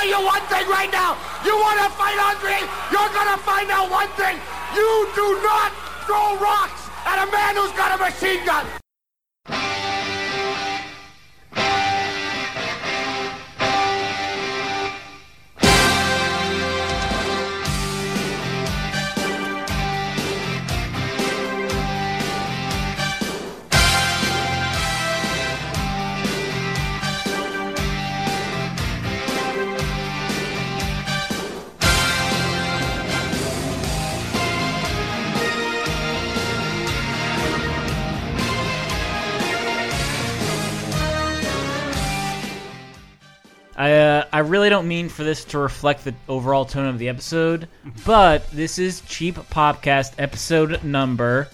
[0.00, 1.16] tell you one thing right now.
[1.44, 2.56] You want to fight Andre?
[2.90, 4.36] You're going to find out one thing.
[4.74, 5.72] You do not
[6.06, 8.79] throw rocks at a man who's got a machine gun.
[44.40, 47.68] I really don't mean for this to reflect the overall tone of the episode,
[48.06, 51.48] but this is Cheap Popcast episode number.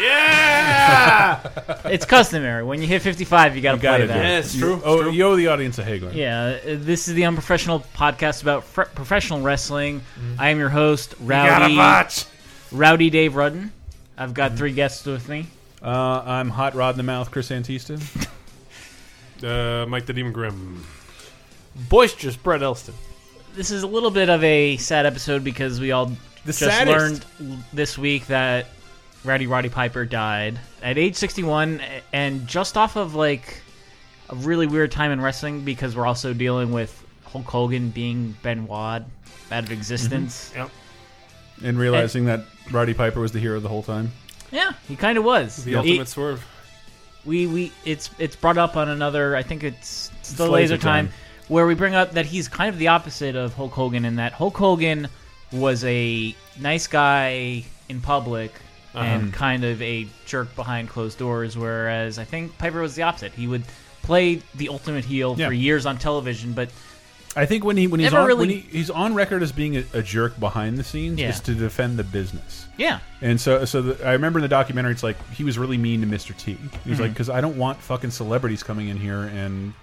[0.00, 1.40] Yeah!
[1.86, 4.16] It's customary when you hit 55, you got to play that.
[4.16, 4.76] Yeah, it's true.
[4.76, 6.14] You, oh, you owe the audience a Hagler.
[6.14, 10.02] Yeah, uh, this is the unprofessional podcast about fr- professional wrestling.
[10.38, 12.26] I am your host, Rowdy watch.
[12.70, 13.72] Rowdy Dave Rudden.
[14.16, 15.48] I've got three guests with me.
[15.82, 18.00] Uh, I'm hot rod in the mouth, Chris Antista.
[19.42, 20.84] Uh, Mike the Demon Grimm.
[21.88, 22.94] Boisterous Brett Elston.
[23.54, 27.24] This is a little bit of a sad episode because we all The just saddest.
[27.40, 28.66] learned this week that
[29.24, 31.80] Rowdy Roddy Piper died at age 61
[32.12, 33.60] and just off of like
[34.30, 38.64] a really weird time in wrestling because we're also dealing with Hulk Hogan being Ben
[38.66, 39.02] Benoit
[39.50, 40.50] out of existence.
[40.50, 40.58] Mm-hmm.
[40.60, 40.70] Yep.
[41.64, 44.12] and realizing that Roddy Piper was the hero the whole time.
[44.52, 45.64] Yeah, he kind of was.
[45.64, 46.44] The He- ultimate swerve.
[47.24, 51.06] we we it's it's brought up on another I think it's the Laser laser time,
[51.08, 51.14] Time.
[51.50, 54.32] Where we bring up that he's kind of the opposite of Hulk Hogan in that
[54.32, 55.08] Hulk Hogan
[55.52, 58.52] was a nice guy in public
[58.94, 63.32] and kind of a jerk behind closed doors whereas I think Piper was the opposite.
[63.32, 63.64] He would
[64.02, 65.48] play the ultimate heel Yeah.
[65.48, 66.70] for years on television but
[67.36, 69.76] I think when he when he's on really- when he, he's on record as being
[69.76, 71.28] a, a jerk behind the scenes Yeah.
[71.30, 72.66] is to defend the business.
[72.76, 72.98] yeah.
[73.22, 76.00] And so, so the, I remember in the documentary, it's like he was really mean
[76.00, 76.36] to Mr.
[76.36, 76.52] T.
[76.54, 77.02] He's Mm-hmm.
[77.02, 79.74] like, because I don't want fucking celebrities coming in here and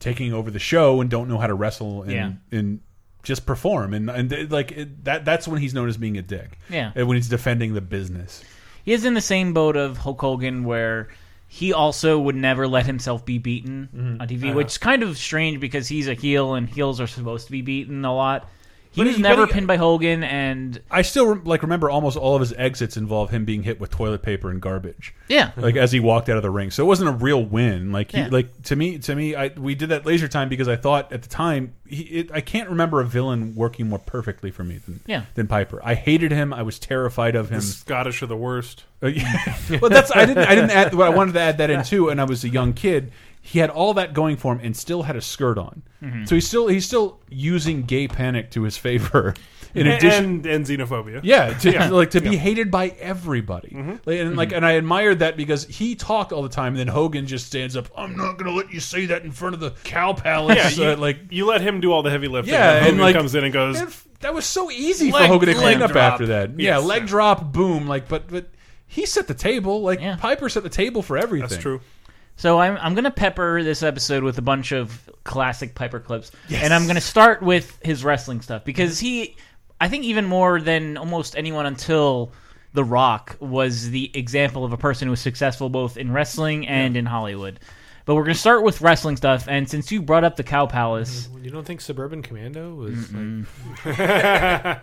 [0.00, 2.32] taking over the show and don't know how to wrestle and Yeah.
[2.50, 2.80] and
[3.22, 5.24] just perform and and like it, that.
[5.24, 6.58] That's when he's known as being a dick.
[6.68, 6.92] Yeah.
[6.94, 8.42] And when he's defending the business.
[8.84, 11.08] He is in the same boat of Hulk Hogan, where
[11.46, 14.20] he also would never let himself be beaten mm-hmm.
[14.22, 17.46] on TV, which is kind of strange because he's a heel and heels are supposed
[17.46, 18.48] to be beaten a lot.
[18.92, 21.88] He But was he- never he- pinned by Hogan, and I still re like remember
[21.88, 25.14] almost all of his exits involve him being hit with toilet paper and garbage.
[25.28, 26.72] yeah, like as he walked out of the ring.
[26.72, 27.92] So it wasn't a real win.
[27.92, 28.28] Like he, Yeah.
[28.32, 31.22] like to me, to me, I we did that laser time because I thought at
[31.22, 34.98] the time he, it, I can't remember a villain working more perfectly for me than
[35.06, 35.22] Yeah.
[35.34, 35.80] than Piper.
[35.84, 36.52] I hated him.
[36.52, 37.60] I was terrified of him.
[37.60, 38.84] The Scottish are the worst.
[39.00, 39.12] Uh,
[39.80, 40.94] well, that's I didn't I didn't add.
[40.94, 42.08] Well, I wanted to add that in too.
[42.08, 43.12] And I was a young kid.
[43.42, 45.82] He had all that going for him and still had a skirt on.
[46.02, 46.24] Mm-hmm.
[46.26, 49.34] So he's still he's still using gay panic to his favor.
[49.72, 51.20] In addition, and, and xenophobia.
[51.22, 53.90] yeah, to, like to be hated by everybody, Mm-hmm.
[54.04, 56.88] like, and like, and I admired that because he talked all the time, and then
[56.88, 57.88] Hogan just stands up.
[57.96, 60.76] I'm not going to let you say that in front of the cow palace.
[60.76, 62.52] Yeah, you, Uh, like, you let him do all the heavy lifting.
[62.52, 65.12] yeah, and Hogan and like comes in and goes, "Man, f- that was so easy
[65.12, 66.14] for Hogan to clean up drop.
[66.14, 66.58] after that.
[66.58, 66.84] Yeah, Yes.
[66.84, 67.86] leg drop, boom.
[67.86, 68.48] Like, but but
[68.88, 69.82] he set the table.
[69.82, 70.16] Like Yeah.
[70.16, 71.48] Piper set the table for everything.
[71.48, 71.80] "That's true."
[72.40, 76.72] So I'm I'm gonna pepper this episode with a bunch of classic Piper clips, and
[76.72, 79.36] I'm gonna start with his wrestling stuff because he,
[79.78, 82.32] I think even more than almost anyone until
[82.72, 86.96] The Rock was the example of a person who was successful both in wrestling and
[86.96, 87.60] in Hollywood.
[88.06, 91.28] But we're gonna start with wrestling stuff, and since you brought up the Cow Palace,
[91.42, 93.46] You don't think Suburban Commando was like,
[93.98, 94.80] uh,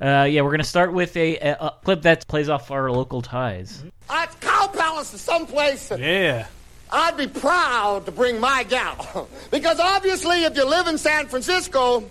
[0.00, 3.82] yeah, we're gonna start with a, a, a clip that plays off our local ties.
[4.08, 6.46] That's Cow Palace is someplace that yeah,
[6.92, 9.28] I'd be proud to bring my gal.
[9.50, 12.04] because obviously, if you live in San Francisco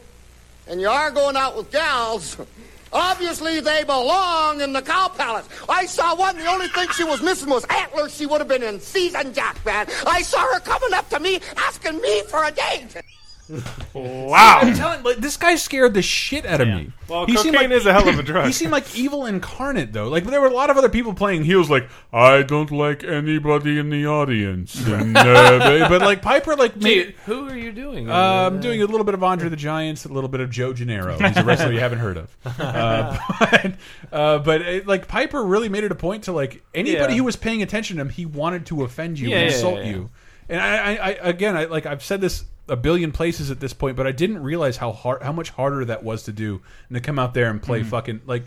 [0.67, 2.35] and you are going out with gals,
[2.93, 5.47] obviously they belong in the Cow Palace.
[5.69, 8.15] I saw one, the only thing she was missing was antlers.
[8.15, 9.85] She would have been in season, Jack, man.
[10.07, 12.97] I saw her coming up to me asking me for a date.
[13.93, 14.59] wow.
[14.61, 16.77] I'm telling like, this guy scared the shit out of Yeah.
[16.77, 16.91] me.
[17.07, 18.45] Well, He seemed cocaine like- is a hell of a drug.
[18.47, 20.07] He seemed like evil incarnate, though.
[20.07, 23.03] Like there were a lot of other people playing He was Like I don't like
[23.03, 27.15] anybody in the audience, and, uh, they- but like Piper, like made.
[27.25, 28.09] Who are you doing?
[28.09, 28.13] Uh,
[28.49, 31.17] I'm doing a little bit of Andre the Giant, a little bit of Joe Gennaro.
[31.17, 32.35] He's a wrestler you haven't heard of.
[32.45, 33.73] Uh, but
[34.11, 37.17] uh, but it, like Piper really made it a point to like anybody Yeah.
[37.19, 39.75] who was paying attention to him, he wanted to offend you Yeah, and yeah, insult
[39.79, 39.89] yeah, yeah.
[39.89, 40.09] you.
[40.51, 43.73] And I, I, I again, I like I've said this a billion places at this
[43.73, 46.95] point, but I didn't realize how hard, how much harder that was to do, and
[46.95, 47.65] to come out there and Mm-hmm.
[47.65, 48.43] play fucking like.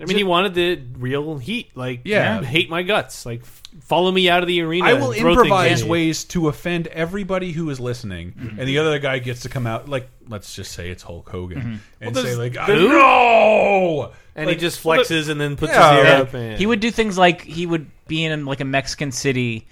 [0.00, 1.72] I mean, he wanted the real heat.
[1.76, 2.40] Like, Yeah.
[2.40, 3.26] hate my guts.
[3.26, 4.86] Like, f- follow me out of the arena.
[4.86, 5.90] I will and throw things improvise at me.
[5.90, 8.60] ways to offend everybody who is listening, Mm-hmm.
[8.60, 11.58] and the other guy gets to come out like, let's just say it's Hulk Hogan,
[11.58, 11.76] Mm-hmm.
[12.02, 15.90] and Well, say like, there's- no, and Like, he just flexes and then puts Yeah.
[15.96, 16.20] his ear Yeah.
[16.22, 16.34] up.
[16.34, 19.66] And, He would do things like he would be in like a Mexican city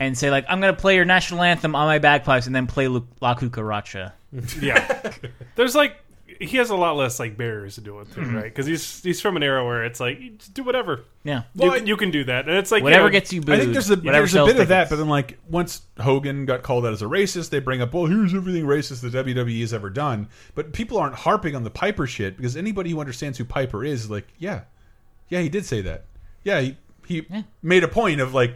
[0.00, 2.88] and say like I'm gonna play your national anthem on my bagpipes and then play
[2.88, 4.12] Lu- La Cucaracha.
[4.60, 5.12] yeah.
[5.56, 5.96] There's like
[6.40, 8.36] he has a lot less like barriers to deal with, too, mm-hmm.
[8.36, 8.44] right?
[8.44, 11.04] Because he's he's from an era where it's like just do whatever.
[11.24, 13.32] Yeah, You, Well, can, you can do that, and it's like whatever you know, gets
[13.32, 13.54] you booed.
[13.54, 14.90] I think there's a whatever there's a sells bit of that, tickets.
[14.90, 18.06] but then like once Hogan got called out as a racist, they bring up, well,
[18.06, 20.28] here's everything racist the WWE has ever done.
[20.54, 24.04] But people aren't harping on the Piper shit because anybody who understands who Piper is,
[24.04, 24.62] is like, yeah,
[25.28, 26.04] yeah, he did say that.
[26.44, 27.26] Yeah, he he
[27.62, 28.54] made a point of like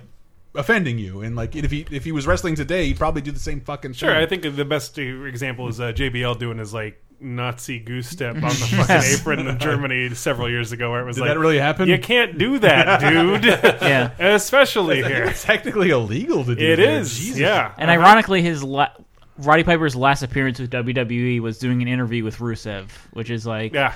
[0.54, 3.38] offending you, and like if he if he was wrestling today, he'd probably do the
[3.40, 4.18] same fucking Sure, thing.
[4.18, 8.42] I think the best example is uh, JBL doing his like Nazi goose step on
[8.42, 8.48] the
[8.86, 11.88] fucking apron in Germany several years ago, where it was Did like, that really happen?
[11.88, 13.44] You can't do that, dude.
[13.82, 14.10] Yeah.
[14.18, 15.24] especially I think here.
[15.26, 16.64] it's technically illegal to do.
[16.72, 16.98] It there.
[17.00, 17.38] is, Jesus.
[17.38, 17.72] yeah.
[17.78, 18.90] And ironically, his la-
[19.38, 23.72] Roddy Piper's last appearance with WWE was doing an interview with Rusev, which is like
[23.72, 23.94] yeah,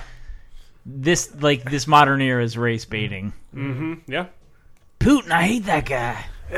[0.85, 3.33] this like this modern era is race baiting.
[3.53, 4.27] hmm yeah.
[4.99, 6.25] Putin, I hate that guy.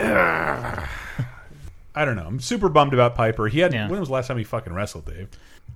[1.95, 2.25] I don't know.
[2.25, 3.47] I'm super bummed about Piper.
[3.47, 3.89] He had Yeah.
[3.89, 5.27] when was the last time he fucking wrestled, Dave?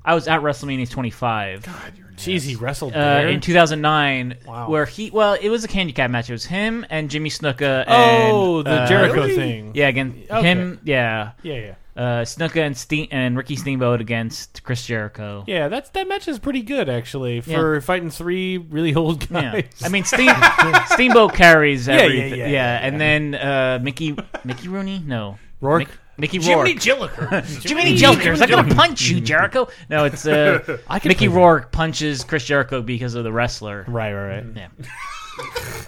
[0.05, 3.29] I was at WrestleMania 25 god you're Jeez, he wrestled uh, there.
[3.29, 4.69] in 2009, Wow.
[4.69, 6.29] where he well, it was a handicap match.
[6.29, 7.85] It was him and Jimmy Snuka.
[7.87, 9.35] oh, the uh, Jericho really?
[9.35, 9.71] thing.
[9.73, 10.41] Yeah, again, Okay.
[10.41, 10.79] him.
[10.83, 11.75] Yeah, yeah, yeah.
[11.95, 15.43] Uh, Snuka and Ste- and Ricky Steamboat against Chris Jericho.
[15.47, 19.61] Yeah, that's that match is pretty good actually for fighting three really old Yeah.
[19.61, 19.81] guys.
[19.83, 20.31] I mean, Steam,
[20.87, 22.39] Steamboat carries Yeah, yeah, everything.
[22.39, 25.83] yeah, yeah, and then uh, Mickey Mickey Rooney, no, Rourke?
[25.83, 26.67] Mick- Mickey Rourke.
[26.69, 27.43] Jilliker.
[27.67, 29.67] Jiminy Jokers, I'm gonna punch you, Jericho.
[29.89, 33.83] No, it's uh, I can Mickey play Rourke punches Chris Jericho because of the wrestler.
[33.87, 34.45] Right, right, right.
[34.55, 34.67] Yeah.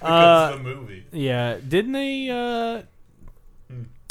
[0.01, 1.05] Uh, the movie.
[1.11, 2.29] yeah, didn't they?
[2.29, 2.81] Uh...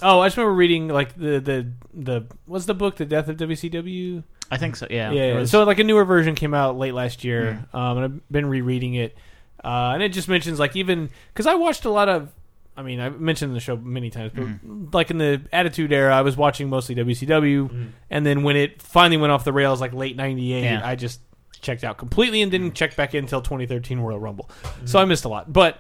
[0.02, 3.37] Oh, I just remember reading like the the the what's the book, The Death of
[3.37, 4.25] WCW.
[4.50, 4.87] I think so.
[4.91, 5.11] Yeah.
[5.11, 5.38] Yeah, yeah.
[5.41, 7.76] was- so like a newer version came out late last year, hmm.
[7.76, 9.17] um, and I've been rereading it,
[9.62, 12.31] uh, and it just mentions like even because I watched a lot of.
[12.76, 14.87] I mean, I've mentioned the show many times, but hmm.
[14.93, 17.87] like in the Attitude Era, I was watching mostly WCW, hmm.
[18.11, 20.81] and then when it finally went off the rails, like late '98, Yeah.
[20.85, 21.20] I just
[21.61, 24.50] checked out completely and didn't check back in until 2013 Royal Rumble.
[24.87, 25.79] So I missed a lot, but.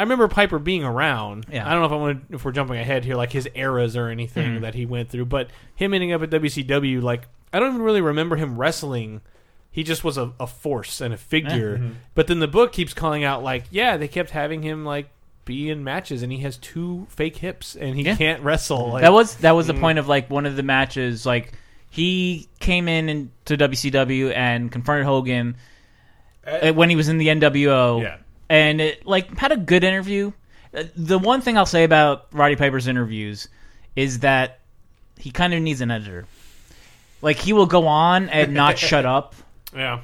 [0.00, 1.44] I remember Piper being around.
[1.52, 1.68] Yeah.
[1.68, 4.08] I don't know if I want if we're jumping ahead here, like his eras or
[4.08, 4.60] anything Mhm.
[4.62, 8.00] that he went through, but him ending up at WCW, like I don't even really
[8.00, 9.20] remember him wrestling.
[9.70, 11.76] He just was a, a force and a figure.
[11.76, 11.90] Mm-hmm.
[12.14, 15.10] But then the book keeps calling out like, yeah, they kept having him like
[15.44, 18.16] be in matches, and he has two fake hips, and he Yeah.
[18.16, 18.92] can't wrestle.
[18.92, 19.80] Like, that was that was the Mm.
[19.80, 21.26] point of like one of the matches.
[21.26, 21.52] Like
[21.90, 25.56] he came in and- to WCW and confronted Hogan
[26.46, 28.00] uh, when he was in the NWO.
[28.02, 28.16] Yeah.
[28.50, 30.32] And it like had a good interview.
[30.76, 33.48] Uh, The one thing I'll say about Roddy Piper's interviews
[33.96, 34.60] is that
[35.18, 36.26] he kind of needs an editor.
[37.22, 39.34] Like he will go on and not shut up,
[39.74, 40.00] yeah.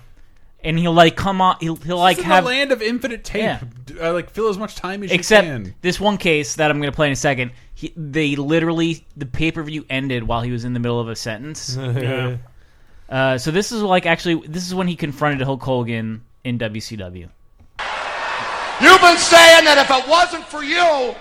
[0.62, 1.56] and he'll like come on.
[1.60, 3.42] He'll, he'll like This is have the land of infinite tape.
[3.42, 3.60] Yeah.
[3.86, 5.74] D- Uh, like fill as much time as except you can.
[5.80, 7.52] this one case that I'm going to play in a second.
[7.74, 11.08] He, they literally the pay per view ended while he was in the middle of
[11.08, 11.76] a sentence.
[11.76, 12.36] Yeah.
[13.08, 17.28] Uh, so this is like actually this is when he confronted Hulk Hogan in WCW.
[18.80, 21.14] You've been saying that if it wasn't for you,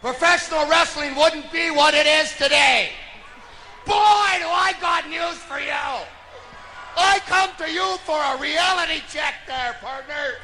[0.00, 2.90] professional wrestling wouldn't be what it is today.
[3.86, 3.92] Boy,
[4.38, 5.84] do I got news for you.
[6.96, 10.38] I come to you for a reality check there, partner.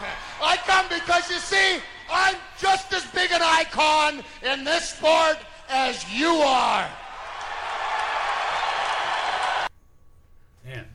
[0.42, 1.78] I come because you see,
[2.10, 5.36] I'm just as big an icon in this sport
[5.68, 6.88] as you are.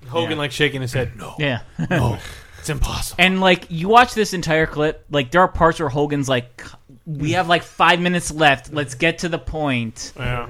[0.08, 1.16] Hogan like shaking his head.
[1.16, 1.60] No, Yeah.
[1.90, 2.18] no,
[2.60, 3.24] it's impossible.
[3.24, 6.64] And like you watch this entire clip, like there are parts where Hogan's like,
[7.06, 8.72] "We have like five minutes left.
[8.74, 10.48] Let's get to the point." Yeah.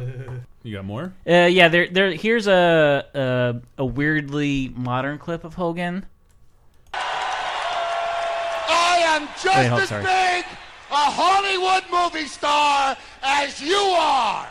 [0.64, 1.14] You got more?
[1.28, 2.12] Uh, yeah, there, there.
[2.12, 6.06] Here's a, a a weirdly modern clip of Hogan.
[6.94, 10.04] I am just Wait, hold- as sorry.
[10.04, 10.46] big
[10.92, 14.48] a Hollywood movie star as you are.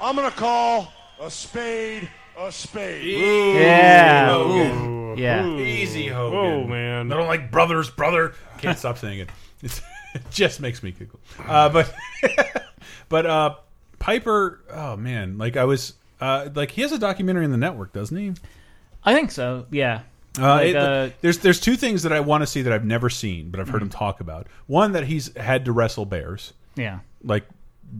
[0.00, 3.04] I'm gonna call a spade a spade.
[3.60, 4.86] Yeah, Hogan.
[4.88, 5.14] Ooh.
[5.16, 5.46] yeah.
[5.56, 6.38] Easy, Hogan.
[6.38, 7.12] Oh man.
[7.12, 8.34] I don't like brothers, brother.
[8.58, 9.28] Can't stop saying it.
[9.62, 9.80] It's,
[10.14, 11.20] it just makes me giggle.
[11.46, 11.94] Uh, but
[13.08, 13.54] but uh,
[13.98, 17.92] Piper, oh man, like I was uh, like he has a documentary on the network,
[17.92, 18.32] doesn't he?
[19.04, 19.66] I think so.
[19.70, 20.00] Yeah.
[20.38, 22.84] Uh, Like, it- uh, there's there's two things that I want to see that I've
[22.84, 24.46] never seen, but I've heard him talk about.
[24.66, 27.00] One that he's had to wrestle bears, Yeah.
[27.22, 27.44] like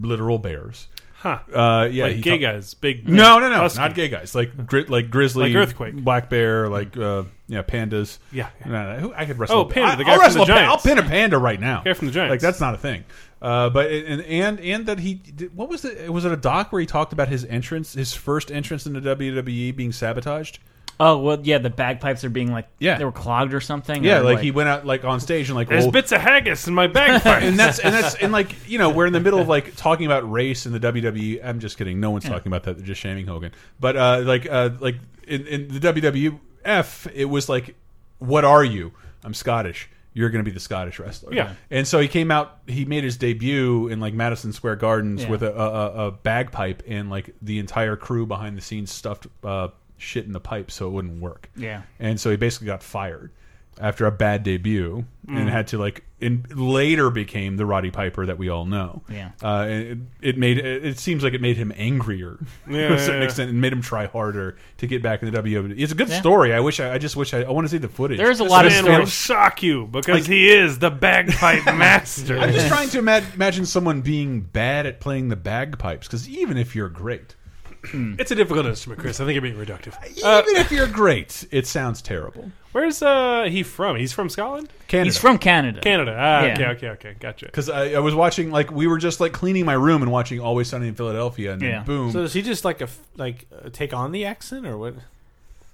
[0.01, 0.89] literal bears.
[1.25, 1.39] Huh.
[1.55, 3.09] Uh, yeah, like he gay guys, big.
[3.09, 3.81] No, no, no, husky.
[3.81, 4.35] not gay guys.
[4.35, 5.95] Like gri like grizzly, Like Earthquake.
[5.97, 8.19] black bear, like uh, yeah, pandas.
[8.31, 8.69] Yeah, yeah.
[8.71, 9.61] No, no, who- I could wrestle.
[9.61, 11.59] Oh, panda, I, the guy I'll from wrestle the pa- I'll pin a panda right
[11.59, 11.81] now.
[11.83, 12.31] Guy from the Giants.
[12.31, 13.05] Like that's not a thing.
[13.41, 16.13] Uh, but and and and that he did, what was it?
[16.13, 19.75] Was it a doc where he talked about his entrance, his first entrance into WWE
[19.75, 20.59] being sabotaged?
[21.01, 21.59] Oh well, yeah.
[21.59, 22.99] The bagpipes are being like Yeah.
[22.99, 24.05] they were clogged or something.
[24.05, 26.21] Yeah, or, like, he went out like on stage and like There's rolled- bits of
[26.21, 27.43] haggis in my bagpipe.
[27.45, 30.07] and that's and that's and like you know we're in the middle of like talking
[30.07, 31.45] about race in the WWE.
[31.45, 31.99] I'm just kidding.
[32.01, 32.77] No one's talking about that.
[32.77, 33.53] They're just shaming Hogan.
[33.81, 34.97] But uh, like uh, like
[35.27, 37.75] in, in the WWF, it was like,
[38.19, 38.93] what are you?
[39.25, 39.89] I'm Scottish.
[40.17, 41.35] You're going to be the Scottish wrestler.
[41.35, 41.55] Yeah.
[41.73, 42.59] And so he came out.
[42.69, 45.31] He made his debut in like Madison Square Gardens Yeah.
[45.31, 45.69] with a, a,
[46.05, 49.69] a- a bagpipe and like the entire crew behind the scenes stuffed uh,
[50.05, 51.51] shit in the pipe so it wouldn't work.
[51.57, 51.83] Yeah.
[51.99, 53.31] And so he basically got fired
[53.81, 55.39] after a bad debut Mm.
[55.41, 59.03] and had to like in later became the Roddy Piper that we all know.
[59.09, 59.31] Yeah.
[59.43, 62.99] Uh, it, it made it, it seems like it made him angrier Yeah, to a
[63.01, 65.75] certain yeah, extent and made him try harder to get back in the WWE.
[65.81, 66.21] It's a good Yeah.
[66.21, 66.53] story.
[66.53, 68.19] I wish I, I just wish I, I want to see the footage.
[68.19, 72.39] There's a This lot of man will shock you because he is the bagpipe master.
[72.39, 76.59] I'm just trying to ima imagine someone being bad at playing the bagpipes because even
[76.59, 77.35] if you're great,
[78.19, 79.21] it's a difficult instrument, Chris.
[79.21, 79.95] I think you're being reductive.
[80.17, 82.51] even if you're great, it sounds terrible.
[82.73, 83.97] Where's uh he from?
[83.97, 85.07] He's from Scotland, Canada.
[85.07, 85.81] He's from Canada.
[85.81, 86.17] Canada.
[86.19, 86.53] Ah, Yeah.
[86.53, 87.47] okay, okay, okay, gotcha.
[87.47, 90.41] because I, I was watching like we were just like cleaning my room and watching
[90.41, 92.07] Always Sunny in Philadelphia, and then boom.
[92.09, 92.13] Hmm.
[92.13, 94.95] So does he just like a f- like uh, take on the accent or what?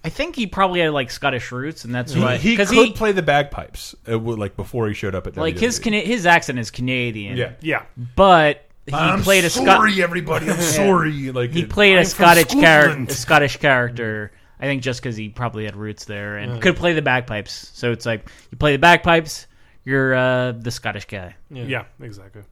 [0.02, 3.12] I think he probably had like Scottish roots, and that's why he could he play
[3.12, 6.58] the bagpipes uh, w- like before he showed up at like his Cana- his accent
[6.58, 7.36] is Canadian.
[7.36, 7.52] yeah.
[7.60, 7.82] Yeah,
[8.16, 10.50] but he I'm played a Scot- sorry, everybody.
[10.50, 11.30] I'm sorry.
[11.32, 14.32] Like he played a I'm Scottish character, a Scottish character.
[14.58, 17.70] I think just because he probably had roots there and could play the bagpipes.
[17.74, 19.46] So it's like you play the bagpipes,
[19.84, 21.34] you're uh, the Scottish guy.
[21.50, 22.42] yeah, exactly.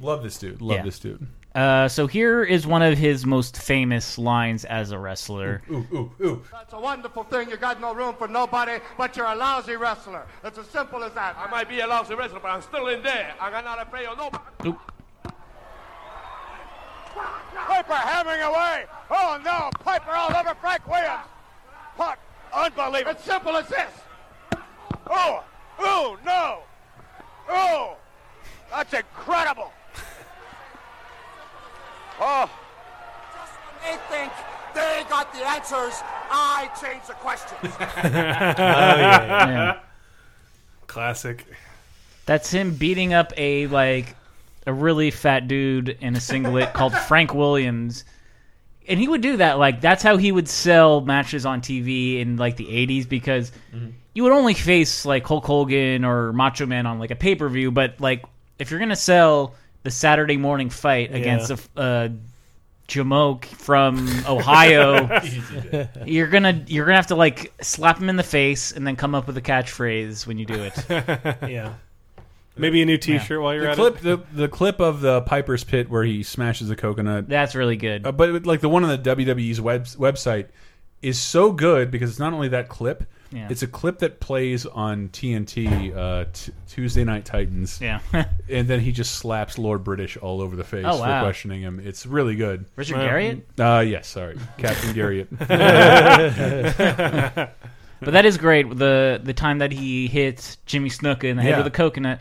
[0.00, 0.60] Love this dude.
[0.60, 0.82] Love Yeah.
[0.84, 1.26] this dude.
[1.54, 5.62] Uh, so here is one of his most famous lines as a wrestler.
[5.70, 6.42] Ooh, ooh, ooh.
[6.50, 7.48] That's a wonderful thing.
[7.48, 10.26] You got no room for nobody, but you're a lousy wrestler.
[10.42, 11.36] It's as simple as that.
[11.38, 13.34] I might be a lousy wrestler, but I'm still in there.
[13.40, 14.42] I'm not afraid of nobody.
[14.66, 14.78] Oop.
[17.14, 18.84] Piper hammering away.
[19.10, 21.24] Oh no, Piper all over Frank Williams.
[21.96, 22.18] Puck,
[22.52, 23.12] unbelievable.
[23.12, 23.90] It's simple as this.
[25.08, 25.44] Oh,
[25.78, 26.62] oh no.
[27.48, 27.96] Oh,
[28.70, 29.72] that's incredible.
[32.20, 32.50] Oh.
[33.34, 34.32] Just when they think
[34.74, 37.60] they got the answers, I change the questions.
[37.74, 38.08] Oh,
[39.48, 39.80] yeah.
[40.86, 41.44] Classic.
[42.26, 44.16] That's him beating up a like
[44.66, 48.04] a really fat dude in a singlet called Frank Williams.
[48.86, 52.36] And he would do that like that's how he would sell matches on TV in
[52.36, 53.50] like the 80s because
[54.14, 57.98] you would only face like Hulk Hogan or Macho Man on like a pay-per-view but
[58.00, 58.24] like
[58.58, 59.54] if you're going to sell
[59.84, 62.08] the Saturday morning fight against a uh,
[62.88, 65.08] Jamoke from Ohio,
[66.06, 69.14] you're gonna you're gonna have to like slap him in the face and then come
[69.14, 70.84] up with a catchphrase when you do it.
[71.50, 71.74] Yeah.
[72.56, 74.02] Maybe a new T-shirt while you're The at clip, it.
[74.02, 78.06] the, the clip of the Piper's Pit where he smashes the coconut That's really good.
[78.06, 80.48] Uh, but like the one on the WWE's web, website
[81.02, 83.48] is so good because it's not only that clip, Yeah.
[83.50, 88.00] it's a clip that plays on TNT uh, t Tuesday Night Titans, yeah.
[88.48, 91.80] and then he just slaps Lord British all over the face Oh, for questioning him.
[91.84, 92.64] It's really good.
[92.76, 93.42] Richard Garriott?
[93.58, 95.28] Uh, yes, sorry, Captain Garriott.
[98.00, 98.68] But that is great.
[98.76, 101.58] The the time that he hits Jimmy Snuka in the head Yeah.
[101.58, 102.20] with a coconut,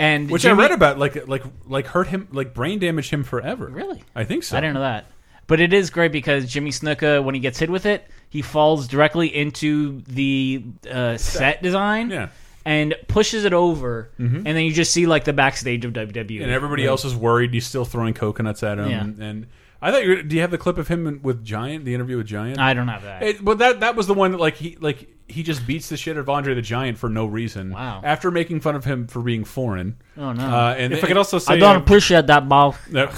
[0.00, 3.22] and Which Jimmy, I read about, like like like hurt him, like brain damaged him
[3.22, 3.66] forever.
[3.66, 4.02] Really?
[4.14, 4.56] I think so.
[4.56, 5.06] I didn't know that.
[5.46, 8.88] But it is great because Jimmy Snuka, when he gets hit with it, he falls
[8.88, 12.10] directly into the uh, set design.
[12.10, 12.28] Yeah.
[12.64, 16.42] And pushes it over, and then you just see like the backstage of WWE.
[16.42, 17.54] And everybody else is worried.
[17.54, 18.90] He's still throwing coconuts at him.
[18.90, 19.26] Yeah.
[19.26, 19.46] And
[19.80, 21.86] I thought, you were, do you have the clip of him with Giant?
[21.86, 22.58] The interview with Giant?
[22.58, 23.22] I don't have that.
[23.22, 25.96] It, but that that was the one that like he like he just beats the
[25.96, 27.70] shit out of Andre the Giant for no reason.
[27.70, 28.00] Wow.
[28.04, 29.96] After making fun of him for being foreign.
[30.16, 30.44] oh no!
[30.44, 32.76] Uh, and If I could also say, I don't um, appreciate that, ball.
[32.90, 33.10] No.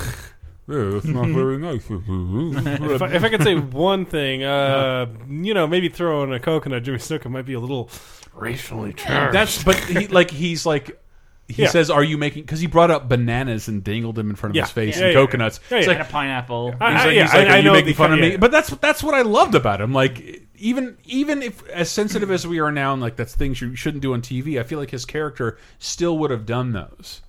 [0.68, 1.84] Yeah, it's not very nice.
[1.90, 6.78] if, I, if I could say one thing, uh, you know, maybe throwing a coconut
[6.78, 7.90] at Jimmy Snuka might be a little
[8.32, 9.34] racially charged.
[9.34, 11.01] That's but he like he's like
[11.48, 11.68] he Yeah.
[11.68, 14.56] says, "Are you making?" Because he brought up bananas and dangled them in front of
[14.56, 14.62] Yeah.
[14.62, 15.60] his face Yeah, and yeah, coconuts.
[15.70, 15.78] yeah.
[15.78, 16.70] It's Yeah, And like, a pineapple.
[16.72, 18.32] He's like, yeah, he's like, I- "Are I you know making the fun of kind-
[18.32, 19.92] me?" But that's that's what I loved about him.
[19.92, 23.74] Like even even if as sensitive as we are now, and like that's things you
[23.74, 24.58] shouldn't do on TV.
[24.58, 27.20] I feel like his character still would have done those.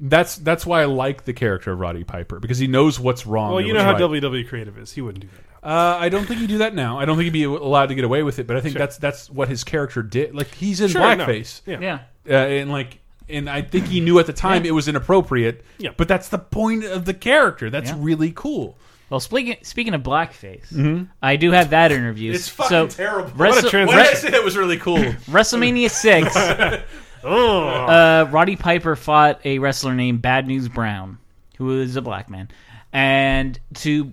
[0.00, 3.52] That's that's why I like the character of Roddy Piper because he knows what's wrong.
[3.52, 4.00] well, you know how right.
[4.00, 4.92] WWE creative is.
[4.92, 5.68] He wouldn't do that.
[5.68, 6.98] Uh, I don't think he'd do that now.
[6.98, 8.48] I don't think he'd be allowed to get away with it.
[8.48, 10.34] But I think that's that's what his character did.
[10.34, 11.24] Like he's in Sure, no.
[11.24, 11.78] blackface, Yeah.
[11.80, 11.98] yeah.
[12.28, 12.98] uh, and like
[13.32, 15.64] and I think he knew at the time it was inappropriate.
[15.78, 15.90] Yeah.
[15.96, 17.70] But that's the point of the character.
[17.70, 17.96] That's Yeah.
[17.98, 18.78] really cool.
[19.10, 22.32] Well, speaking speaking of blackface, I do have that interview.
[22.32, 23.30] It's fucking so, terrible.
[23.36, 24.96] Wrestle- trans- Why did I say that was really cool?
[25.28, 26.34] WrestleMania six.
[27.24, 31.18] uh, Roddy Piper fought a wrestler named Bad News Brown,
[31.58, 32.48] who is a black man,
[32.92, 34.12] and to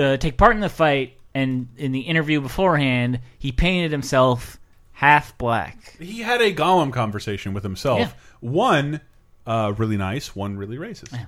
[0.00, 4.58] uh, take part in the fight and in the interview beforehand, he painted himself
[4.96, 5.94] half black.
[5.98, 8.00] he had a Gollum conversation with himself.
[8.00, 8.10] Yeah.
[8.40, 9.00] One
[9.46, 11.12] uh, really nice, one really racist.
[11.12, 11.26] Now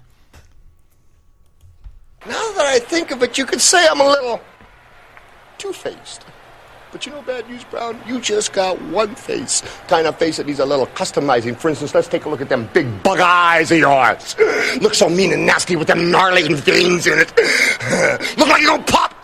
[2.27, 4.41] that I think of it, you could say I'm a little
[5.59, 6.25] two-faced.
[6.91, 9.61] But you know, Bad News Brown, you just got one face.
[9.89, 11.55] Kind of face that needs a little customizing.
[11.55, 14.35] For instance, let's take a look at them big bug eyes of yours.
[14.81, 17.31] Look so mean and nasty with them gnarly veins in it.
[18.39, 19.18] Look like you're gonna pop right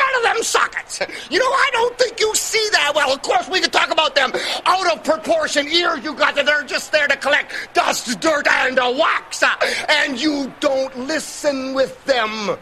[0.00, 1.00] out of them sockets.
[1.30, 3.12] You know, I don't think you see that well.
[3.12, 4.32] Of course, we can talk about them
[4.66, 8.78] out of proportion ears you got that they're just there to collect dust, dirt, and
[8.78, 9.42] uh, wax.
[9.42, 9.50] Uh,
[9.88, 12.56] and you don't listen with them.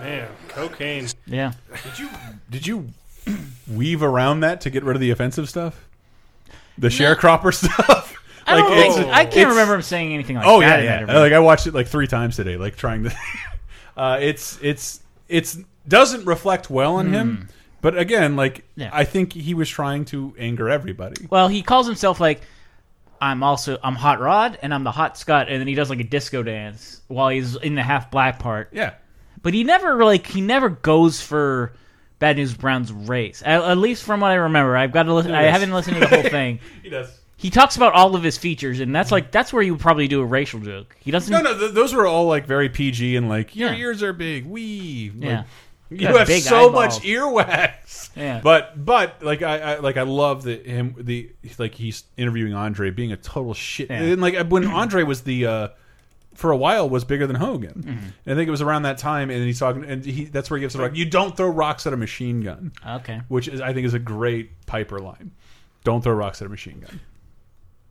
[0.00, 1.06] Man, cocaine.
[1.26, 1.52] Yeah,
[1.82, 2.08] Did you
[2.50, 2.88] did you
[3.72, 5.84] weave around that to get rid of the offensive stuff?
[6.78, 8.14] The sharecropper stuff?
[8.46, 10.82] I don't think, I can't remember him saying anything like Oh that.
[10.82, 11.18] yeah, yeah.
[11.18, 13.14] Like I watched it like three times today, like trying to.
[13.96, 17.48] uh, it's it's it's doesn't reflect well on him,
[17.80, 18.80] but again, like Hmm.
[18.82, 18.90] Yeah.
[18.92, 21.26] I think he was trying to anger everybody.
[21.30, 22.40] Well, he calls himself like
[23.20, 26.00] I'm also I'm Hot Rod and I'm the Hot Scott, and then he does like
[26.00, 28.68] a disco dance while he's in the half black part.
[28.72, 28.94] Yeah,
[29.42, 31.72] But he never like he never goes for
[32.20, 33.42] Bad News Brown's race.
[33.44, 35.32] At, at least from what I remember, I've got to listen.
[35.32, 35.52] I Yes.
[35.52, 36.60] haven't listened to the whole thing.
[36.82, 37.08] he does.
[37.40, 40.08] He talks about all of his features, and that's like that's where you would probably
[40.08, 40.96] do a racial joke.
[40.98, 41.32] He doesn't.
[41.32, 43.76] No, no, th those were all like very PG and like your Yeah.
[43.78, 44.44] ears are big.
[44.44, 45.12] Wee.
[45.14, 45.44] Like, Yeah.
[45.90, 46.98] You Got have big so eyeballs.
[46.98, 48.10] much earwax.
[48.16, 48.40] Yeah.
[48.42, 52.90] But but like I, I like I love that him the like he's interviewing Andre
[52.90, 53.88] being a total shit.
[53.88, 54.02] Yeah.
[54.02, 55.68] And like when Andre was the uh
[56.34, 57.72] for a while was bigger than Hogan.
[57.82, 57.90] Mm-hmm.
[57.90, 60.58] And I think it was around that time and he's talking and he that's where
[60.58, 62.72] he gives it like you don't throw rocks at a machine gun.
[62.86, 63.22] Okay.
[63.28, 65.30] Which is I think is a great Piper line.
[65.84, 67.00] Don't throw rocks at a machine gun.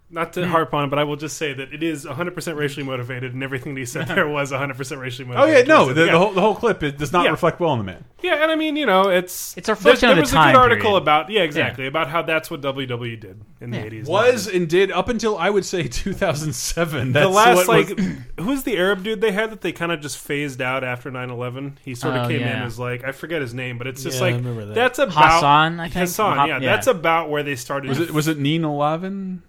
[0.10, 0.52] Not to hmm.
[0.52, 3.44] harp on it, but I will just say that it is 100% racially motivated, and
[3.44, 5.70] everything that he said there was 100% racially motivated.
[5.70, 6.12] Oh yeah, no, the, it.
[6.12, 7.32] the whole the whole clip it does not Yeah.
[7.32, 8.06] reflect well on the man.
[8.22, 10.32] Yeah, and I mean, you know, it's It's a reflection there, of there the was
[10.32, 11.02] time a good article period.
[11.02, 14.08] about yeah, exactly about how that's what WWE did in the 80s.
[14.08, 17.12] Was and did up until I would say 2007.
[17.12, 18.00] That's the last what was- like
[18.40, 21.74] who's the Arab dude they had that they kind of just phased out after 9/11?
[21.84, 22.64] He sort of Oh, came in yeah.
[22.66, 24.74] as like I forget his name, but it's just Yeah, I like remember that.
[24.76, 25.96] that's about Hassan, I think.
[25.96, 26.72] Hassan, Ha- yeah, yeah.
[26.72, 27.90] that's about where they started.
[27.90, 29.44] was it was it Nina Lavin?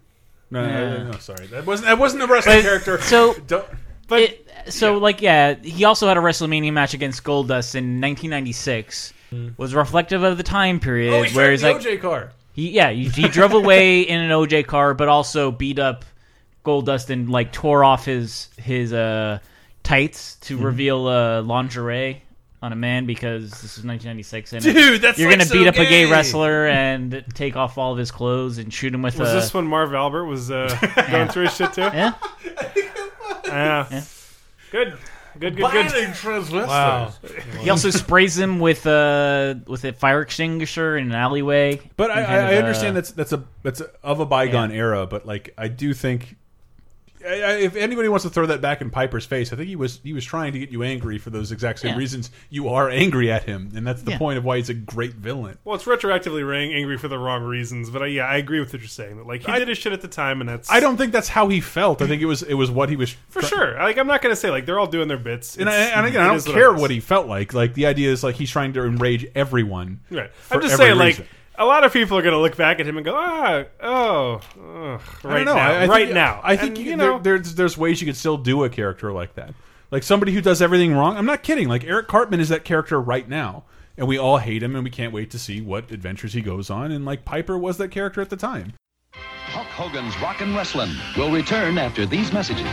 [0.51, 0.97] No, no, Yeah.
[1.03, 2.99] no, no, sorry, that wasn't that wasn't a wrestling character.
[3.01, 3.65] so- Don't,
[4.07, 9.13] but It, so like yeah, he also had a WrestleMania match against Goldust in 1996.
[9.57, 12.31] Was reflective of the time period oh, he where he's like OJ car.
[12.53, 16.03] he yeah he, he drove away in an OJ car, but also beat up
[16.65, 19.37] Goldust and like tore off his his uh
[19.83, 20.65] tights to Mm-hmm.
[20.65, 22.23] reveal uh, lingerie
[22.61, 25.67] on a man because this is 1996 and Dude, that's you're like gonna so beat
[25.67, 26.11] up a gay gay.
[26.11, 29.53] wrestler and take off all of his clothes and shoot him with was a this
[29.53, 30.67] when Marv Albert was uh,
[31.11, 31.81] going through his shit too?
[31.81, 32.13] yeah
[33.45, 33.87] Yeah.
[33.89, 34.03] Yeah.
[34.71, 34.97] Good.
[35.39, 36.51] Good, good, good.
[36.51, 37.13] Wow.
[37.61, 42.15] he also sprays him with a with a fire extinguisher in an alleyway But I,
[42.17, 44.71] And kind I, I of, uh, understand that's that's a that's a, of a bygone
[44.71, 45.07] era.
[45.07, 46.35] But like, I do think.
[47.25, 49.75] I, I, if anybody wants to throw that back in Piper's face, I think he
[49.75, 51.97] was he was trying to get you angry for those exact same Yeah.
[51.97, 54.17] reasons you are angry at him, and that's the Yeah.
[54.17, 55.57] point of why he's a great villain.
[55.65, 58.71] Well, it's retroactively rang angry for the wrong reasons, but uh, yeah, I agree with
[58.71, 59.17] what you're saying.
[59.17, 61.11] That like he I- did his shit at the time, and that's I don't think
[61.11, 62.01] that's how he felt.
[62.01, 63.73] I think it was it was what he was for sure.
[63.75, 66.21] Like I'm not gonna say like they're all doing their bits, And, I, and again,
[66.21, 66.81] I don't is care it is.
[66.81, 67.53] what he felt like.
[67.53, 69.99] Like the idea is like he's trying to enrage everyone.
[70.09, 70.31] Right.
[70.33, 71.27] for I'm just every saying, like, reason.
[71.59, 74.41] A lot of people are going to look back at him and go, ah, oh,
[74.95, 76.39] ugh, right now, I, I right think, now.
[76.43, 78.69] I think And, you you there- know, there's there's ways you could still do a
[78.69, 79.53] character like that.
[79.91, 81.17] Like somebody who does everything wrong.
[81.17, 81.67] I'm not kidding.
[81.67, 83.65] Like Eric Cartman is that character right now,
[83.97, 86.69] and we all hate him, and we can't wait to see what adventures he goes
[86.69, 86.91] on.
[86.91, 88.73] And like Piper was that character at the time.
[89.13, 92.67] Hulk Hogan's Rockin' Wrestling will return after these messages.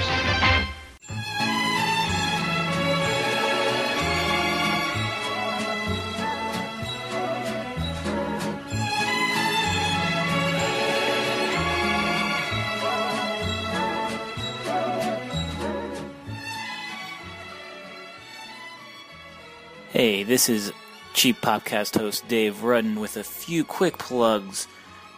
[19.96, 20.74] Hey, this is
[21.14, 24.68] Cheap Popcast host Dave Rudden with a few quick plugs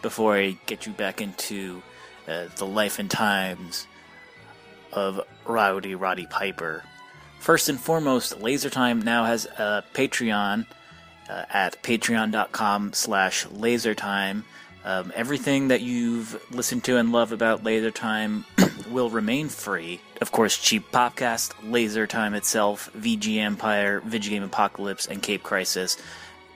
[0.01, 1.83] before I get you back into
[2.29, 3.87] uh, the life and times
[4.93, 6.85] of Rowdy Roddy Piper.
[7.41, 10.65] First and foremost, LaserTime now has a Patreon
[11.29, 14.45] uh, at patreon.com slash lasertime.
[14.89, 18.43] Um, everything that you've listened to and love about Laser Time
[18.89, 20.01] will remain free.
[20.19, 25.95] Of course, Cheap Popcast, Laser Time itself, VG Empire, Vidjagame Apocalypse, and Cape Crisis.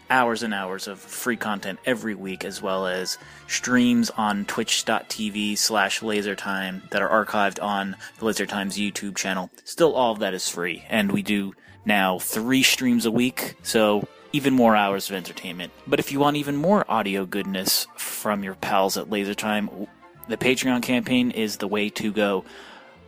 [0.10, 6.00] Hours and hours of free content every week, as well as streams on twitch.tv slash
[6.00, 9.52] lasertime that are archived on the Laser Times YouTube channel.
[9.64, 11.54] Still, all of that is free, and we do
[11.86, 15.72] now three streams a week, so even more hours of entertainment.
[15.88, 19.88] But if you want even more audio goodness from your pals at Laser Time,
[20.28, 22.44] the Patreon campaign is the way to go.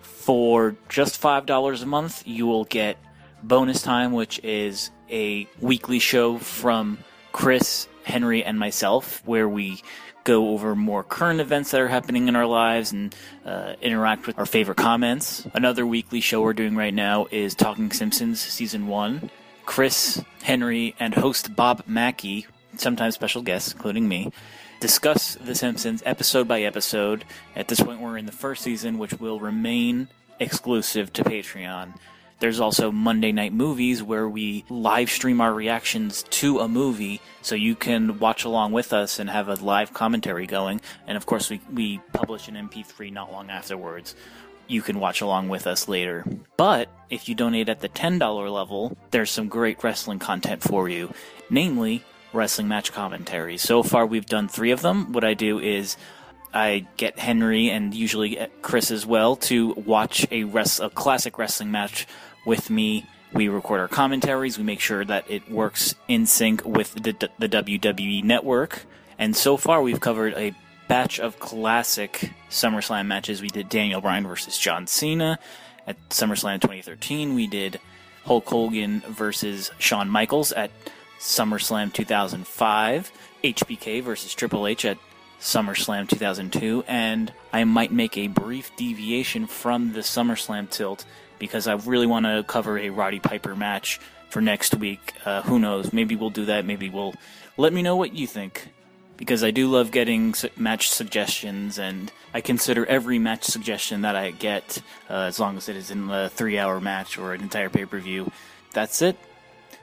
[0.02, 2.98] For just $5 a month, you will get
[3.44, 7.00] bonus time, which is a weekly show from
[7.32, 9.82] Chris, Henry, and myself, where we
[10.24, 14.38] go over more current events that are happening in our lives and uh, interact with
[14.40, 15.46] our favorite comments.
[15.54, 19.30] Another weekly show we're doing right now is Talking Simpsons Season 1.
[19.66, 22.48] Chris, Henry, and host Bob Mackey,
[22.78, 24.32] sometimes special guests, including me,
[24.80, 27.26] discuss The Simpsons episode by episode.
[27.56, 30.08] At this point, we're in the first season, which will remain
[30.40, 31.96] exclusive to Patreon.
[32.40, 37.56] There's also Monday Night Movies, where we live stream our reactions to a movie, so
[37.56, 40.82] you can watch along with us and have a live commentary going.
[41.08, 44.16] And of course, we, we publish an MP3 not long afterwards.
[44.68, 46.26] You can watch along with us later.
[46.58, 51.14] But if you donate at the $10 level, there's some great wrestling content for you,
[51.50, 53.62] namely wrestling match commentaries.
[53.62, 55.14] So far, we've done three of them.
[55.14, 55.98] What I do is
[56.54, 61.72] I get Henry and usually Chris as well to watch a res- a classic wrestling
[61.72, 62.08] match
[62.46, 63.06] with me.
[63.34, 64.58] We record our commentaries.
[64.58, 68.86] We make sure that it works in sync with the, the WWE network.
[69.18, 70.54] And so far, we've covered a
[70.88, 73.42] batch of classic SummerSlam matches.
[73.42, 75.40] We did Daniel Bryan versus John Cena
[75.88, 77.36] at SummerSlam 2013.
[77.36, 77.80] We did
[78.26, 80.72] Hulk Hogan versus Shawn Michaels at
[81.20, 83.12] SummerSlam 2005.
[83.44, 84.98] HBK versus Triple H at
[85.40, 91.06] SummerSlam 2002, and I might make a brief deviation from the SummerSlam tilt
[91.38, 95.14] because I really want to cover a Roddy Piper match for next week.
[95.24, 95.94] Uh, who knows?
[95.94, 96.66] Maybe we'll do that.
[96.66, 97.14] Maybe we'll
[97.58, 98.70] let me know what you think
[99.18, 104.32] because I do love getting match suggestions, and I consider every match suggestion that I
[104.32, 108.32] get, uh, as long as it is in a three-hour match or an entire pay-per-view.
[108.74, 109.18] That's it.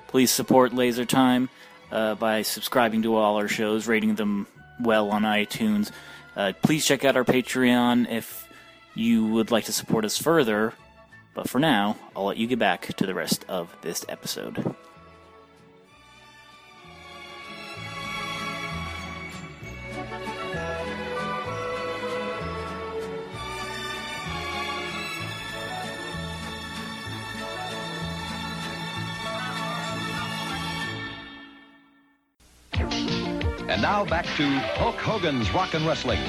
[0.09, 1.49] Please support Laser Time
[1.91, 4.47] uh, by subscribing to all our shows, rating them
[4.81, 5.91] well on iTunes.
[6.37, 8.47] Uh, please check out our Patreon if
[8.95, 10.75] you would like to support us further.
[11.35, 14.75] But for now, I'll let you get back to the rest of this episode.
[33.83, 36.21] Now back to Hulk Hogan's Rock and Wrestling.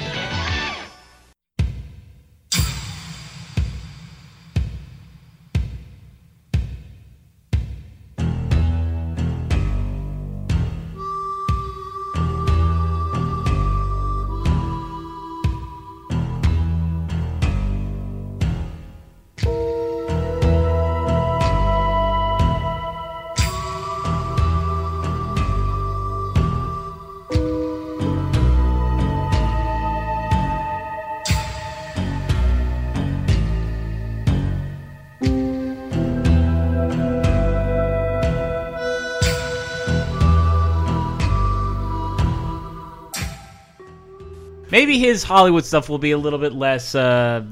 [44.74, 47.44] Maybe his Hollywood stuff will be a little bit less uh,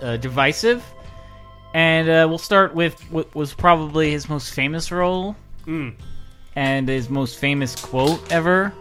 [0.00, 0.82] uh, divisive,
[1.74, 5.36] and uh, we'll start with what was probably his most famous role
[6.56, 8.72] and his most famous quote ever.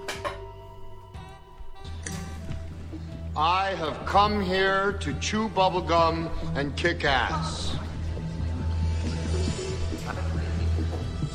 [3.35, 7.75] I have come here to chew bubblegum and kick ass.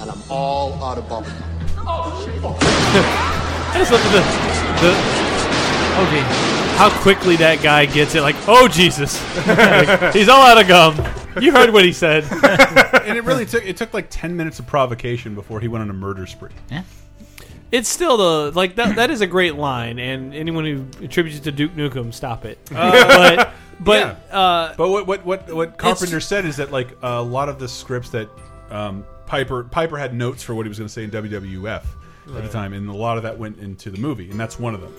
[0.01, 1.43] And I'm all out of bubblegum.
[3.71, 4.23] I just love the,
[4.81, 5.38] the
[6.07, 6.21] okay,
[6.77, 8.21] how quickly that guy gets it.
[8.21, 10.97] Like, oh Jesus, Like, he's all out of gum.
[11.43, 12.25] You heard what he said.
[13.05, 15.91] and it really took it took like ten minutes of provocation before he went on
[15.91, 16.51] a murder spree.
[16.71, 16.85] Yeah.
[17.71, 18.97] It's still the like that.
[18.97, 22.59] That is a great line, and anyone who attributes it to Duke Nukem, stop it.
[22.71, 27.49] but but uh, But what what what what Carpenter said is that like a lot
[27.51, 28.31] of the scripts that
[28.71, 31.85] um, Piper Piper had notes for what he was going to say in WWF
[32.37, 34.75] at the time, and a lot of that went into the movie, and that's one
[34.75, 34.95] of them.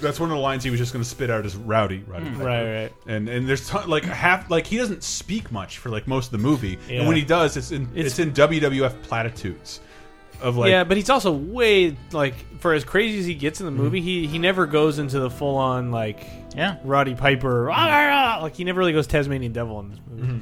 [0.00, 2.26] That's one of the lines he was just going to spit out as Rowdy, Rowdy
[2.26, 2.32] hmm.
[2.34, 2.44] Piper.
[2.44, 2.92] right, right.
[3.06, 6.32] And and there's ton, like half like he doesn't speak much for like most of
[6.32, 6.98] the movie, Yeah.
[7.00, 9.80] and when he does, it's in It's- it's, in WWF platitudes.
[10.42, 13.66] of like yeah, but he's also way like for as crazy as he gets in
[13.66, 14.06] the movie, mm-hmm.
[14.06, 16.26] he he never goes into the full on like
[16.56, 16.76] Yeah.
[16.84, 20.22] Roddy Piper ah, ah, "Ah!" like he never really goes Tasmanian Devil in this movie.
[20.22, 20.38] Mm-hmm.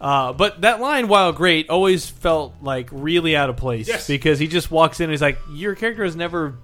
[0.00, 4.06] Uh, but that line, while great, always felt like really out of place Yes.
[4.06, 6.56] because he just walks in and he's like, "Your character has never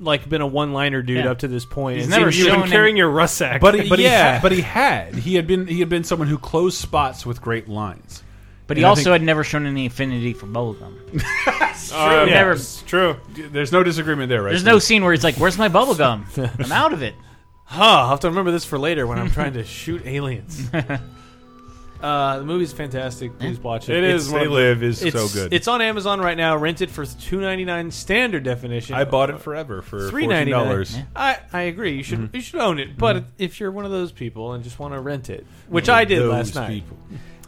[0.00, 1.30] like been a one liner dude Yeah.
[1.30, 1.96] up to this point.
[1.98, 3.60] He's And never You've shown been him- carrying your rucksack.
[3.60, 4.08] But he, but Yeah.
[4.08, 7.24] he had, but he had he had been he had been someone who closed spots
[7.26, 8.22] with great lines.
[8.66, 11.22] But he And I also think- had never shown any affinity for bubblegum.
[11.90, 12.30] Uh, True.
[12.30, 13.16] Never- it's true.
[13.34, 14.50] There's no disagreement there, right?
[14.50, 16.26] There's no scene where he's like, "Where's my bubblegum?
[16.64, 17.14] I'm out of it."
[17.64, 20.68] Huh, I'll have to remember this for later when I'm trying to shoot aliens.
[22.02, 23.38] Uh, the movie's fantastic.
[23.38, 23.96] Please watch it.
[23.96, 25.52] It It's- is They one of the- live is It's, so good.
[25.52, 26.56] It's on Amazon right now.
[26.56, 28.94] Rented for two ninety nine standard definition.
[28.94, 30.64] I bought it forever for Three fourteen ninety nine.
[30.64, 30.96] dollars.
[31.16, 31.96] I I agree.
[31.96, 32.96] You should you should own it.
[32.98, 36.04] But if you're one of those people and just want to rent it, which I
[36.04, 36.84] did last night,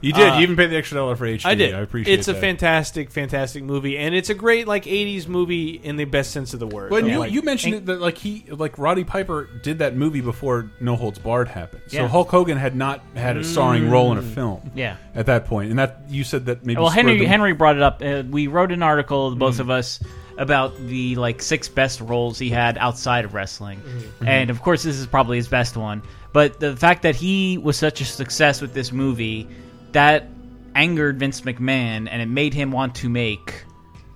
[0.00, 0.28] You did.
[0.30, 1.44] Uh, you even paid the extra dollar for HD.
[1.44, 1.74] I did.
[1.74, 2.14] I appreciate.
[2.14, 2.18] It.
[2.20, 2.40] It's a that.
[2.40, 6.60] fantastic, fantastic movie, and it's a great like '80s movie in the best sense of
[6.60, 6.90] the word.
[6.90, 9.94] When Of, you, like- you mentioned it that like he like Roddy Piper did that
[9.96, 11.82] movie before No Holds Barred happened.
[11.88, 12.08] So Yeah.
[12.08, 14.70] Hulk Hogan had not had a starring role in a film.
[14.74, 14.96] Yeah.
[15.14, 15.50] At that point.
[15.50, 16.80] point, and that you said that maybe.
[16.80, 18.00] Well, Henry them- Henry brought it up.
[18.04, 19.98] Uh, we wrote an article, the both of us,
[20.38, 23.82] about the like six best roles he had outside of wrestling,
[24.24, 26.02] and of course, this is probably his best one.
[26.32, 29.48] But the fact that he was such a success with this movie,
[29.92, 30.26] that
[30.74, 33.64] angered Vince McMahon, and it made him want to make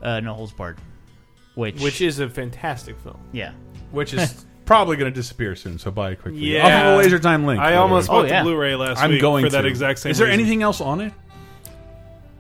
[0.03, 0.79] uh, No Holds Barred,
[1.55, 3.19] which which is a fantastic film.
[3.33, 3.53] yeah.
[3.91, 5.79] which is probably going to disappear soon.
[5.79, 6.41] So buy it quickly.
[6.41, 6.65] Yeah.
[6.65, 7.61] I'll have a laser time link.
[7.61, 8.43] I almost Oh, bought yeah.
[8.43, 10.11] the Blu-ray last I'm week going for that exact same.
[10.11, 10.41] Is there reason.
[10.41, 11.13] anything else on it?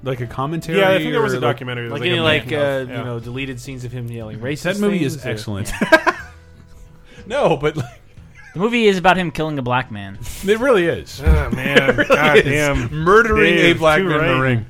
[0.02, 0.78] Like a commentary?
[0.78, 1.88] Yeah, I think there was a or, like- documentary.
[1.88, 2.80] Like any like uh, yeah.
[2.98, 4.62] you know deleted scenes of him yelling racist.
[4.64, 5.72] That movie is or- excellent.
[7.26, 8.00] no, but like,
[8.54, 10.18] The movie is about him killing a black man.
[10.46, 11.20] it really is.
[11.20, 12.44] Oh, man, It God is.
[12.44, 12.94] damn.
[13.04, 14.66] murdering Dave, a black too man in the ring.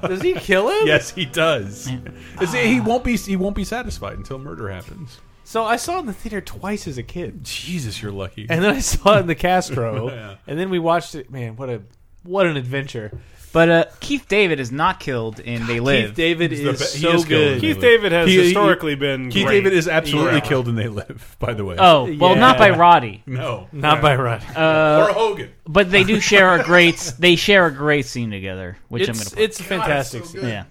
[0.08, 0.86] Does he kill him?
[0.86, 1.88] Yes, he does.
[1.88, 5.18] It's- he won't be he won't be satisfied until murder happens.
[5.44, 8.46] So I saw it in the theater twice as a kid, Jesus, you're lucky.
[8.50, 10.36] and then I saw it in the Castro, Yeah.
[10.46, 11.30] and then we watched it.
[11.30, 11.82] Man, what a
[12.22, 13.18] what an adventure!
[13.52, 16.08] But uh, Keith David is not killed in They Live.
[16.10, 17.60] Keith David He's the is be- he so is killed good.
[17.60, 19.30] Keith They David has He- he- historically been.
[19.30, 19.54] Keith great.
[19.54, 20.40] David is absolutely Yeah.
[20.40, 21.36] killed and they live.
[21.38, 21.76] By the way.
[21.78, 24.42] Oh well, not by Roddy, no, Not by Rod.
[24.56, 25.50] or Hogan.
[25.66, 27.14] but they do share a great.
[27.18, 29.30] They share a great scene together, which I'm gonna.
[29.30, 29.44] Play.
[29.44, 30.24] it's fantastic.
[30.26, 30.44] so good.
[30.48, 30.64] yeah.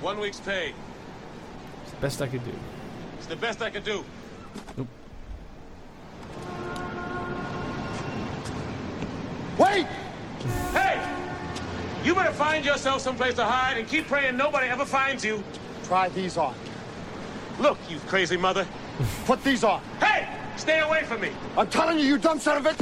[0.00, 0.72] One week's pay.
[1.84, 2.52] It's the best I could do.
[3.18, 4.04] It's the best I could do.
[9.58, 9.86] Wait!
[10.72, 11.19] Hey!
[12.04, 15.42] You better find yourself someplace to hide and keep praying nobody ever finds you.
[15.84, 16.54] Try these on.
[17.58, 18.66] Look, you crazy mother.
[19.26, 19.82] Put these on.
[20.00, 20.26] Hey!
[20.56, 21.30] Stay away from me.
[21.56, 22.74] I'm telling you, you dumb son of a...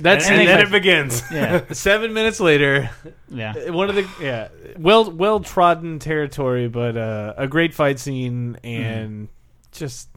[0.00, 1.22] That's And, And then it begins.
[1.32, 2.88] Yeah, seven minutes later.
[3.28, 3.70] yeah.
[3.70, 9.28] One of the yeah, well well trodden territory, but uh, a great fight scene and
[9.72, 10.08] just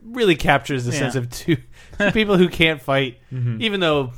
[0.00, 0.98] really captures the Yeah.
[1.00, 1.56] sense of two,
[1.98, 4.12] two people who can't fight, even though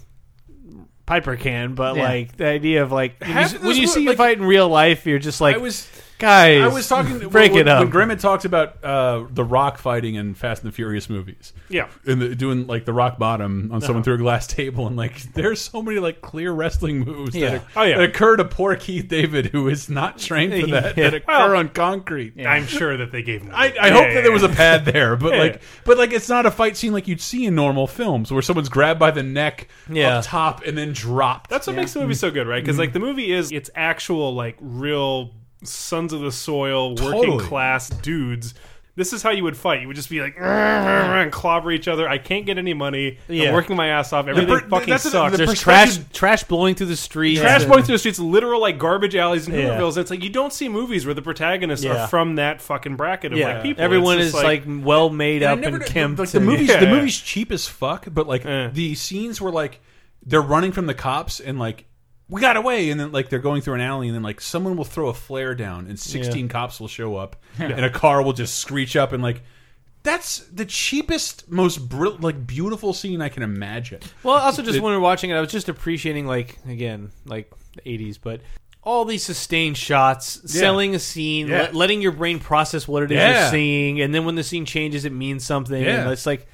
[1.09, 1.75] Piper can.
[1.75, 2.03] But Yeah.
[2.03, 4.15] like the idea of like when Half you, of when this you mo- see like-
[4.15, 7.53] a fight in real life, you're just like, I was guys, I was talking break
[7.53, 7.81] when, it up.
[7.81, 11.53] when Grimm had talked about uh, the Rock fighting in Fast and the Furious movies.
[11.69, 11.89] Yeah.
[12.07, 15.23] and the, doing like the rock bottom on someone through a glass table, and like
[15.35, 17.51] there's so many like clear wrestling moves Yeah.
[17.59, 17.99] that, Oh, yeah.
[17.99, 21.05] that occur to poor Keith David, who is not trained for that, Yeah.
[21.11, 22.35] that occur Well, on concrete.
[22.47, 23.51] I'm sure that they gave him.
[23.55, 25.39] I, I hope that there was a pad there, but Yeah.
[25.41, 28.43] like, but like, it's not a fight scene like you'd see in normal films where
[28.43, 30.19] someone's grabbed by the neck Yeah.
[30.19, 31.51] up top and then dropped.
[31.51, 32.63] That's what makes the movie so good, right?
[32.63, 32.81] Because Mm-hmm.
[32.81, 35.33] like the movie is it's actual like real
[35.65, 37.45] sons of the soil, working Totally.
[37.45, 38.55] class dudes.
[38.97, 39.81] This is how you would fight.
[39.81, 42.09] You would just be like and clobber each other.
[42.09, 43.19] I can't get any money.
[43.29, 43.49] Yeah.
[43.51, 44.27] I'm working my ass off.
[44.27, 45.37] Everything per- fucking that's the- sucks.
[45.37, 47.41] the There's trash trash blowing through the streets.
[47.41, 49.79] Trash and- going through the streets, literal like garbage alleys in Yeah.
[49.79, 49.99] Hoovervilles.
[49.99, 52.05] It's like you don't see movies where the protagonists Yeah.
[52.05, 53.85] are from that fucking bracket of Yeah, like people.
[53.85, 56.19] everyone is just like, well made And up never and did- kempt.
[56.19, 58.71] Like the and- movies, Yeah, the movie's cheap as fuck, but like Eh.
[58.73, 59.81] the scenes were like
[60.27, 61.85] they're running from the cops and like
[62.29, 64.77] we got away, and then like they're going through an alley, and then like someone
[64.77, 68.33] will throw a flare down, and sixteen cops will show up, and a car will
[68.35, 69.43] just screech up, and like
[70.03, 74.01] that's the cheapest, most br like beautiful scene I can imagine.
[74.23, 77.11] Well, also just It- when we were watching it, I was just appreciating, like again,
[77.25, 78.41] like the '80s, but
[78.85, 81.63] all these sustained shots, selling a scene, Yeah.
[81.63, 83.41] let- letting your brain process what it is Yeah.
[83.43, 85.83] you're seeing, and then when the scene changes, it means something.
[85.83, 86.03] Yeah.
[86.03, 86.47] And it's like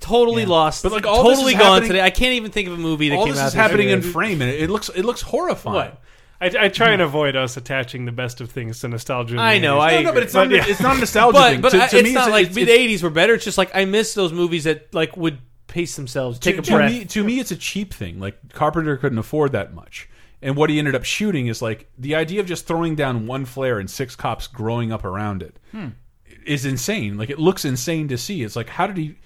[0.00, 2.00] totally lost, But, like, all this totally is gone happening- today.
[2.02, 3.96] I can't even think of a movie that All came this out is happening year.
[3.98, 5.92] in frame, and it, it looks it looks horrifying.
[5.92, 6.02] What?
[6.42, 9.34] I, I try and avoid us attaching the best of things to nostalgia.
[9.34, 9.82] in the I know, 80s.
[9.82, 10.22] I No, no, but agree.
[10.24, 10.48] it's not.
[10.48, 10.64] But, yeah.
[10.66, 11.60] It's not a nostalgia but thing.
[11.60, 13.34] but to, I- to it's me, not it's, like it's, the '80s were better.
[13.34, 16.64] It's just like I miss those movies that like would pace themselves, take to, a
[16.64, 16.90] to breath.
[16.92, 18.18] me, to me, it's a cheap thing.
[18.18, 20.08] Like Carpenter couldn't afford that much,
[20.42, 23.44] And what he ended up shooting is like the idea of just throwing down one
[23.44, 25.88] flare and six cops growing up around it hmm.
[26.46, 27.16] is insane.
[27.18, 28.42] Like it looks insane to see.
[28.42, 29.16] It's like how did he?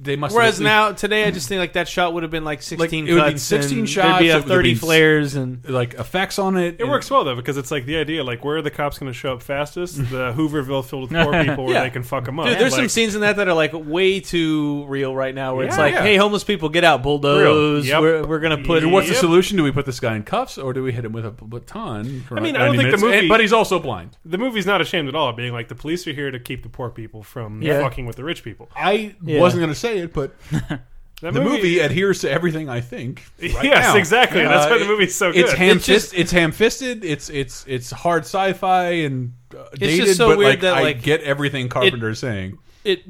[0.00, 0.34] They must.
[0.34, 3.08] Whereas have, now today, I just think like that shot would have been like sixteen
[3.08, 5.34] it would be cuts, 16 and shots, There'd be a would have thirty been- flares,
[5.34, 6.76] and like effects on it.
[6.78, 9.10] It works well though because it's like the idea like where are the cops going
[9.12, 9.96] to show up fastest?
[10.10, 11.82] The Hooverville filled with poor people where Yeah.
[11.82, 12.46] they can fuck them up.
[12.46, 15.56] Dude, there's some Like, scenes in that that are like way too real right now.
[15.56, 16.02] Where it's Yeah, like, yeah.
[16.02, 17.86] hey, homeless people, get out, bulldoze.
[17.88, 18.00] Yep.
[18.00, 18.82] We're, we're gonna put.
[18.84, 18.92] Yep.
[18.92, 19.20] What's the Yep.
[19.20, 19.56] solution?
[19.56, 22.20] Do we put this guy in cuffs or do we hit him with a baton?
[22.22, 23.02] for I mean, I don't think the minutes?
[23.02, 24.16] movie- And- but he's also blind.
[24.24, 26.62] the movie's not ashamed at all of being like the police are here to keep
[26.62, 27.80] the poor people from Yeah.
[27.80, 28.68] fucking with the rich people.
[28.76, 29.40] I Yeah.
[29.40, 30.34] wasn't going to say it, but
[31.20, 33.24] the movie, adheres to everything I think.
[33.42, 33.96] right yes, now.
[33.96, 34.42] exactly.
[34.42, 35.40] That's Uh, why the movie's so good.
[35.44, 37.04] It's ham It's just- it's ham fisted.
[37.04, 40.82] It's it's it's hard sci-fi and uh, just dated, so but weird like that, I
[40.82, 42.58] like, get everything Carpenter's saying.
[42.84, 43.02] it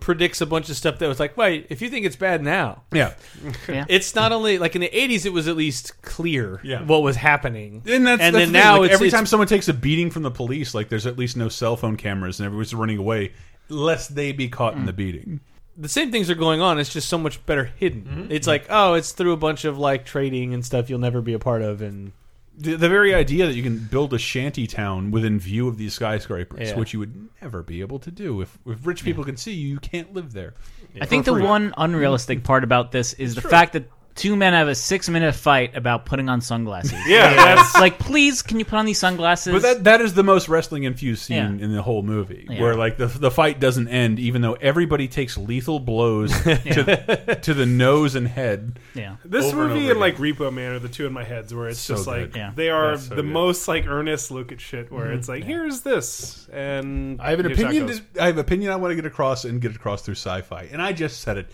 [0.00, 2.82] predicts a bunch of stuff that was like, wait, if you think it's bad now,
[2.92, 3.14] Yeah,
[3.68, 6.82] it's not only like in the '80s, it was at least clear Yeah.
[6.82, 9.18] what was happening, and that's and that's then the thing, now like, it's every it's-
[9.18, 11.96] time someone takes a beating from the police, like there's at least no cell phone
[11.96, 13.32] cameras and everyone's running away,
[13.68, 14.78] lest they be caught Mm.
[14.80, 15.40] in the beating.
[15.76, 16.78] The same things are going on.
[16.78, 18.02] It's just so much better hidden.
[18.02, 18.32] Mm-hmm.
[18.32, 21.32] It's like, oh, it's through a bunch of like trading and stuff you'll never be
[21.32, 22.12] a part of, and
[22.58, 25.94] The, the very idea that you can build a shanty town within view of these
[25.94, 26.76] skyscrapers, Yeah.
[26.76, 29.68] which you would never be able to do if if rich people can see you,
[29.68, 30.52] you can't live there.
[31.00, 34.68] I think the one unrealistic part about this is the fact that two men have
[34.68, 36.92] a six minute fight about putting on sunglasses.
[37.06, 39.52] yeah, that's like, please, can you put on these sunglasses?
[39.52, 41.64] But that that is the most wrestling infused scene Yeah.
[41.64, 42.60] in the whole movie, Yeah.
[42.60, 47.54] where like the the fight doesn't end, even though everybody takes lethal blows to to
[47.54, 48.78] the nose and head.
[48.94, 49.16] yeah.
[49.24, 51.54] This Over and movie over and like Repo Man are the two in my heads
[51.54, 52.10] where it's So just good.
[52.28, 52.52] like Yeah.
[52.54, 53.30] they are That's so the good.
[53.32, 55.18] most like earnest look at shit where mm-hmm.
[55.18, 57.86] it's like here's this and I have an here's how it opinion.
[57.86, 58.00] goes.
[58.14, 60.14] To, I have an opinion I want to get across and get it across through
[60.16, 61.50] sci-fi, and I just said it.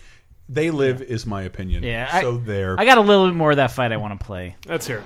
[0.51, 1.83] They live is my opinion.
[1.83, 2.75] Yeah, I- So there.
[2.79, 4.55] I got a little bit more of that fight I want to play.
[4.67, 5.03] Let's hear it.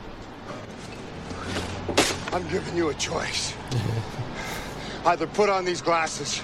[2.31, 3.53] I'm giving you a choice.
[5.05, 6.41] Either put on these glasses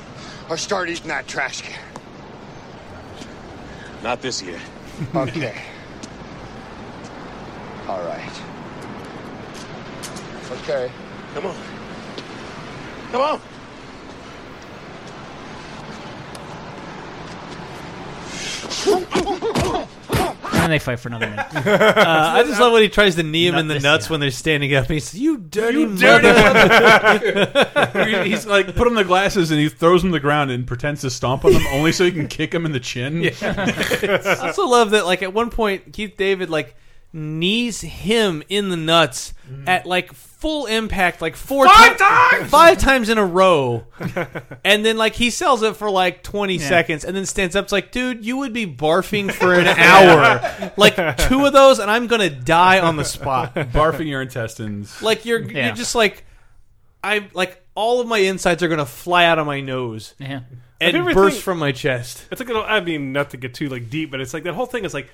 [0.49, 1.79] or start eating that trash can.
[4.03, 4.59] Not this year.
[5.15, 5.55] Okay.
[7.88, 8.41] All right.
[10.51, 10.91] Okay.
[11.33, 11.55] Come on.
[13.13, 13.41] Come on.
[18.91, 21.45] And then they fight for another minute.
[21.99, 24.05] Uh, I just love when he tries to knee him Not in the this nuts
[24.08, 24.12] year.
[24.12, 24.86] when they're standing up.
[24.86, 29.69] And he says, "You dirty, dirty mother." He's like put on the glasses and he
[29.69, 32.27] throws them to the ground and pretends to stomp on them only so he can
[32.27, 33.23] kick him in the chin.
[33.41, 35.05] I also love that.
[35.05, 36.75] Like at one point, Keith David like
[37.11, 39.67] knees him in the nuts mm.
[39.67, 42.49] at like full impact, like four Five ti- times!
[42.49, 43.85] five times in a row,
[44.63, 47.65] and then like he sells it for like twenty seconds, and then stands up.
[47.65, 50.95] It's like, dude, you would be barfing for an hour, like
[51.27, 53.55] two of those, and I'm gonna die on the spot.
[53.55, 55.01] Barfing your intestines.
[55.01, 55.67] Like you're Yeah.
[55.67, 56.25] you're just like.
[57.01, 60.41] I'm like all of my insides are gonna fly out of my nose Yeah.
[60.81, 62.25] and favorite burst thing- from my chest.
[62.29, 64.65] It's like I mean not to get too like deep, but it's like that whole
[64.65, 65.09] thing is like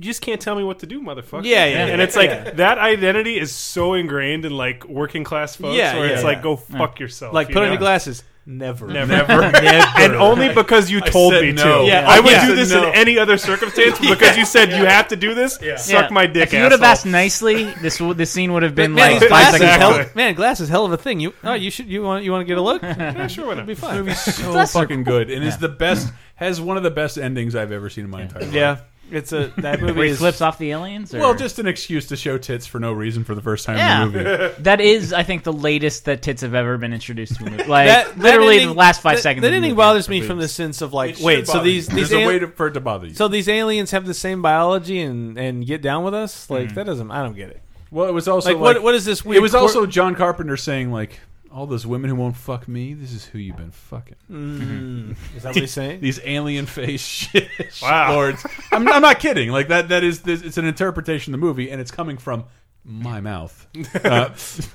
[0.00, 1.44] you just can't tell me what to do, motherfucker.
[1.44, 2.50] Yeah, yeah, And it's like yeah.
[2.52, 6.26] that identity is so ingrained in like working class folks Yeah, where yeah, it's yeah.
[6.28, 7.34] like go fuck yourself.
[7.34, 7.72] Like you put on know?
[7.74, 8.24] your glasses.
[8.46, 8.86] Never.
[8.88, 9.12] Never.
[9.12, 9.42] Never.
[9.98, 11.82] and only because you told said me no.
[11.82, 11.86] to.
[11.86, 12.46] Yeah, I would yeah.
[12.46, 12.88] do this No.
[12.88, 15.54] in any other circumstance, but because you said you have to do this.
[15.54, 16.08] Suck Yeah.
[16.10, 16.44] my dick.
[16.44, 16.92] If you would have asshole.
[16.92, 19.76] asked nicely, this w- this scene would have been man, like these five glasses, seconds
[19.78, 20.00] hell, long.
[20.00, 20.22] Exactly.
[20.22, 21.20] man, glass is hell of a thing.
[21.20, 22.82] You, oh, you should, you want, you want to get a look?
[22.82, 23.66] Yeah, sure, why not?
[23.66, 24.10] Be fine.
[24.14, 27.54] so Glasses are fucking good and is the best has one of the best endings
[27.54, 28.52] I've ever seen in my entire life.
[28.54, 28.78] Yeah,
[29.12, 31.14] it's a that movie Where he is flips off the aliens?
[31.14, 31.18] Or?
[31.20, 34.04] Well, just an excuse to show tits for no reason for the first time Yeah.
[34.06, 34.54] in the movie.
[34.62, 37.64] that is, I think, the latest that tits have ever been introduced to a movie.
[37.68, 39.42] Like that, that literally ending- the last five that, seconds.
[39.42, 39.76] That of the ending movie.
[39.78, 41.94] bothers me from the sense of like, It wait, so bother these you.
[41.96, 43.14] these there's a al- way to, for it to bother you.
[43.14, 46.48] so these aliens have the same biology and and get down with us?
[46.50, 46.74] Like hmm.
[46.74, 47.10] that doesn't.
[47.10, 47.62] I don't get it.
[47.90, 49.38] well, it was also Like, what what is this weird?
[49.38, 51.18] it was cor- also John Carpenter saying like,
[51.52, 54.14] all those women who won't fuck me, this is who you've been fucking.
[55.36, 56.00] is that what he's saying?
[56.00, 57.48] These alien face shit
[57.82, 58.12] Wow.
[58.14, 58.44] lords.
[58.72, 59.50] I'm, I'm not kidding.
[59.50, 59.88] Like that.
[59.88, 60.20] That is.
[60.22, 62.44] This, it's an interpretation of the movie, and it's coming from
[62.84, 63.66] my mouth.
[64.04, 64.30] Uh,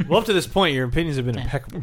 [0.08, 1.82] well, up to this point, your opinions have been impeccable.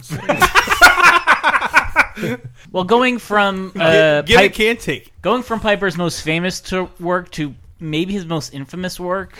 [2.70, 5.12] Well, going from uh, Give Pipe- it, can't take.
[5.22, 9.38] going from Piper's most famous to work to maybe his most infamous work,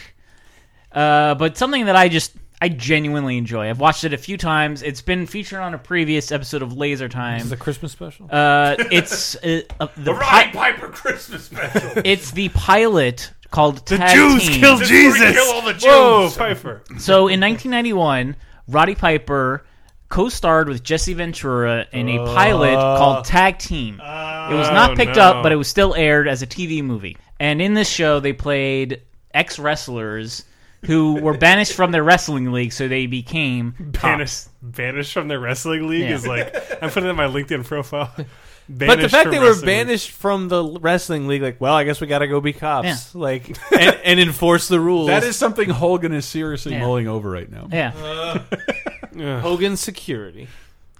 [0.93, 2.33] uh, but something that I just
[2.63, 3.69] I genuinely enjoy.
[3.69, 4.83] I've watched it a few times.
[4.85, 7.41] It's been featured on a previous episode of Laser Time.
[7.41, 8.29] Is a Christmas special?
[8.31, 11.91] Uh, it's uh, uh, the pi- Piper Christmas special.
[12.05, 14.61] it's the pilot called The Tag Jews Team.
[14.61, 15.33] killed Jesus.
[15.33, 15.83] kill all the Jews.
[15.83, 16.85] Whoa, Pfeiffer.
[16.99, 18.37] So in 1991,
[18.69, 19.67] Roddy Piper
[20.09, 23.95] co-starred with Jesse Ventura in a pilot called Tag Team.
[23.95, 25.23] it was not Oh, picked no.
[25.23, 27.17] up, but it was still aired as a TV movie.
[27.41, 29.03] And in this show, they played
[29.35, 30.45] ex wrestlers
[30.85, 35.89] who were banished from their wrestling league, so they became Banished, banished from their wrestling
[35.89, 36.15] league Yeah.
[36.15, 38.13] is like I'm putting it in my LinkedIn profile.
[38.69, 39.87] But the Banished fact from they were wrestling league.
[39.87, 42.87] banished from the wrestling league, like, well, I guess we got to go be cops,
[42.87, 43.21] Yeah.
[43.21, 45.09] like, and, and enforce the rules.
[45.09, 46.79] That is something Hogan is seriously Yeah.
[46.81, 47.69] mulling over right now.
[47.73, 47.93] Yeah.
[47.93, 48.39] Uh,
[49.41, 50.47] Hogan security.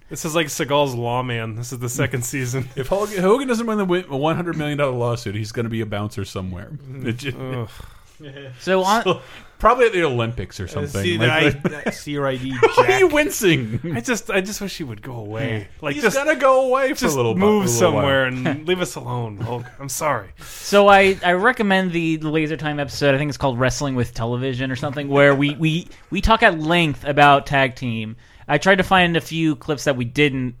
[0.09, 1.55] This is like Seagal's Lawman.
[1.55, 2.67] This is the second season.
[2.75, 5.69] If Hogan, Hogan doesn't win the win- one hundred million dollar lawsuit, he's going to
[5.71, 6.69] be a bouncer somewhere.
[6.73, 7.07] Mm.
[7.07, 7.69] It ju- Ugh.
[8.59, 9.21] So on,
[9.59, 11.03] probably at the Olympics or uh, something.
[11.03, 13.79] See, Like, I, see your ID, why are you wincing?
[13.95, 15.67] I just, I just wish he would go away.
[15.81, 17.33] Like, He's just, got to go away for just a little.
[17.33, 18.47] bu- move a little somewhere while.
[18.47, 19.37] and leave us alone.
[19.37, 19.65] Hulk.
[19.79, 20.29] I'm sorry.
[20.39, 23.15] so I, I recommend the Laser Time episode.
[23.15, 26.59] I think it's called Wrestling with Television or something, where we, we, we talk at
[26.59, 28.15] length about tag team.
[28.47, 30.55] I tried to find a few clips that we didn't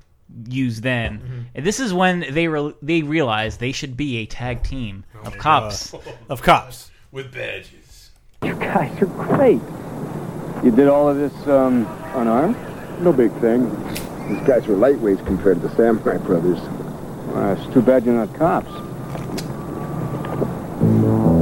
[0.47, 1.19] use then.
[1.19, 1.39] Mm-hmm.
[1.55, 5.27] And this is when they re- they realized they should be a tag team oh
[5.27, 5.93] of cops.
[6.29, 6.89] of cops.
[7.13, 8.09] With badges.
[8.43, 9.61] You guys are great.
[10.63, 11.85] You did all of this um,
[12.15, 12.57] unarmed?
[13.01, 13.69] No big thing.
[14.27, 16.59] These guys were lightweights compared to the Samurai Brothers.
[17.27, 18.69] Well, it's too bad you're not cops.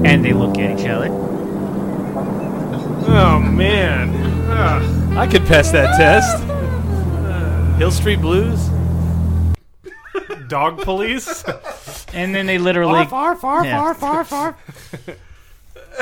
[0.05, 1.07] And they look at each other.
[3.07, 4.09] Oh man.
[4.49, 5.17] Ugh.
[5.17, 6.43] I could pass that test.
[7.77, 8.69] Hill Street Blues.
[10.47, 11.45] Dog police.
[12.13, 13.93] And then they literally far, far, Yeah.
[13.93, 14.57] far, far.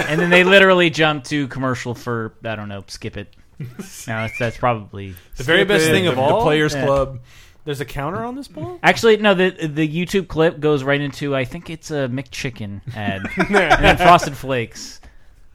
[0.08, 3.36] and then they literally jump to commercial for I don't know, skip it.
[3.60, 3.66] No,
[4.06, 6.40] that's, that's probably The very best thing the, of all.
[6.40, 6.86] the Players Yeah.
[6.86, 7.20] Club.
[7.66, 8.80] There's a counter on this ball.
[8.82, 9.34] actually no.
[9.34, 13.50] The the YouTube clip goes right into I think it's a McChicken ad and
[13.84, 15.02] then Frosted Flakes.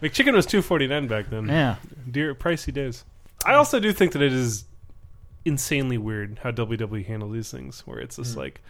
[0.02, 1.48] McChicken was two forty nine back then.
[1.48, 1.76] Yeah,
[2.10, 3.04] Dear pricey days.
[3.46, 4.64] I also do think that it is
[5.44, 8.40] insanely weird how WWE handle these things, where it's just hmm.
[8.40, 8.60] like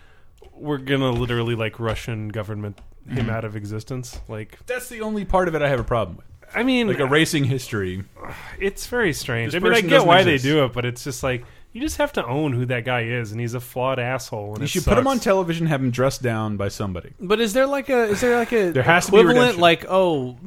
[0.53, 3.31] we're gonna literally like Russian government him mm-hmm.
[3.31, 4.19] out of existence.
[4.29, 6.27] Like, That's the only part of it I have a problem with.
[6.55, 8.05] I mean, Like uh, erasing history.
[8.59, 9.53] it's very strange.
[9.53, 10.45] This I mean, I person get doesn't why exist.
[10.45, 13.03] they do it, but it's just like you just have to own who that guy
[13.03, 14.51] is, and he's a flawed asshole.
[14.51, 15.25] And You it should put him on sucks.
[15.25, 17.13] television, have him dressed down by somebody.
[17.21, 19.61] But is there like a is there like a There has to be equivalent redemption.
[19.61, 20.39] like oh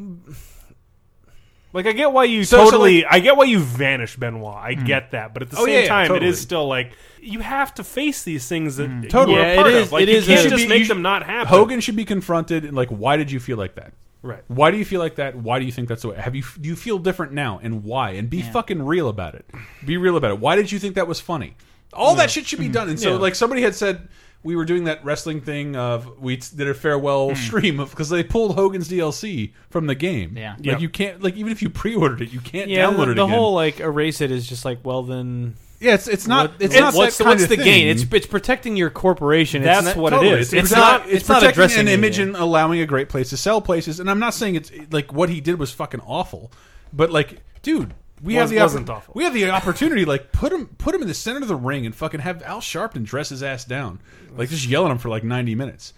[1.77, 4.55] Like, I get why you So- so, totally, I get why you vanished Benoit.
[4.55, 4.83] I hmm.
[4.85, 6.25] get that, but at the Oh, same yeah, yeah, time, totally.
[6.25, 9.01] it is still like you have to face these things that hmm.
[9.03, 9.35] Totally.
[9.35, 9.91] you're Yeah, part it is- of.
[9.91, 11.49] Like, it you is can't a- just You make should- them not happen.
[11.49, 13.93] Hogan should be confronted and like, why did you feel like that?
[14.23, 14.43] right?
[14.47, 15.35] Why do you feel like that?
[15.35, 16.17] Why do you think that's the way?
[16.17, 18.11] Have you do you feel different now, and why?
[18.11, 19.45] And be fucking real about it.
[19.85, 20.39] Be real about it.
[20.39, 21.55] Why did you think that was funny?
[21.93, 22.71] All that shit should be hmm.
[22.73, 22.89] done.
[22.89, 23.17] And so, Yeah.
[23.17, 24.09] like somebody had said,
[24.43, 27.35] we were doing that wrestling thing of we did a farewell hmm.
[27.35, 30.37] stream of because they pulled Hogan's DLC from the game.
[30.37, 30.53] Yeah.
[30.57, 30.77] like Yeah.
[30.77, 33.23] you can't like even if you pre-ordered it, you can't yeah download the, it the
[33.25, 33.37] again.
[33.37, 36.75] whole like erase it is just like well then yeah, it's it's not what- it's
[36.75, 37.87] not what's that the, kind what's of the gain?
[37.87, 39.61] It's it's protecting your corporation.
[39.61, 40.31] That's it's not, what Totally.
[40.33, 40.53] it is.
[40.53, 41.01] It's, It's not.
[41.01, 42.25] not- It's, it's not protecting addressing an image yeah.
[42.25, 43.99] and allowing a great place to sell places.
[43.99, 46.51] And I'm not saying it's like what he did was fucking awful,
[46.91, 49.13] but like, dude, we Was- have the wasn't awful.
[49.15, 50.05] we have the opportunity.
[50.05, 52.61] Like, put him put him in the center of the ring and fucking have Al
[52.61, 53.99] Sharpton dress his ass down,
[54.35, 55.93] like just yell at him for like 90 minutes.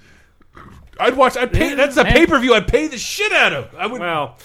[1.00, 1.38] I'd watch.
[1.38, 1.76] I'd pay.
[1.76, 2.54] That's a pay per view.
[2.54, 3.74] I'd pay the shit out of.
[3.76, 4.02] I would.
[4.02, 4.38] Well,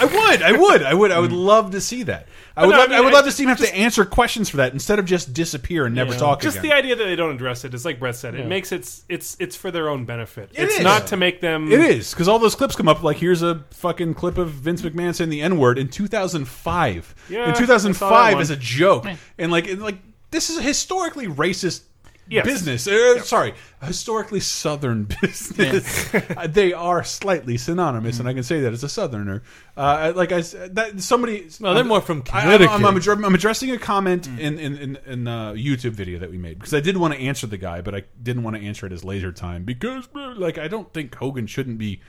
[0.00, 0.42] I would.
[0.42, 0.82] I would.
[0.82, 1.12] I would.
[1.12, 1.36] I would hmm.
[1.36, 2.26] love to see that.
[2.56, 2.72] I would.
[2.72, 4.48] no, love, I, mean, would I love to just- see him have to answer questions
[4.48, 6.70] for that instead of just disappear and never talk just again.
[6.70, 8.34] the idea that they don't address it is like Brett said.
[8.34, 10.50] It makes it it's it's for their own benefit.
[10.54, 10.84] It it's is.
[10.84, 11.70] not to make them.
[11.70, 13.02] It is because all those clips come up.
[13.02, 17.14] Like here's a fucking clip of Vince McMahon saying the N word in 2005.
[17.28, 18.40] Yeah, in I saw that 2005 one.
[18.42, 19.06] as a joke,
[19.38, 19.98] and like and like
[20.30, 21.82] this is a historically racist.
[22.28, 22.44] Yes.
[22.44, 26.12] Business, uh, sorry, historically Southern business.
[26.12, 29.44] Uh, they are slightly synonymous, and I can say that as a Southerner.
[29.76, 31.48] Uh, like I said, that somebody.
[31.60, 33.24] No, they're more from I, I'm, I'm, I'm, Connecticut.
[33.24, 36.74] I'm addressing a comment in in in, in a YouTube video that we made because
[36.74, 39.04] I did want to answer the guy, but I didn't want to answer it as
[39.04, 42.00] laser time because like I don't think Hogan shouldn't be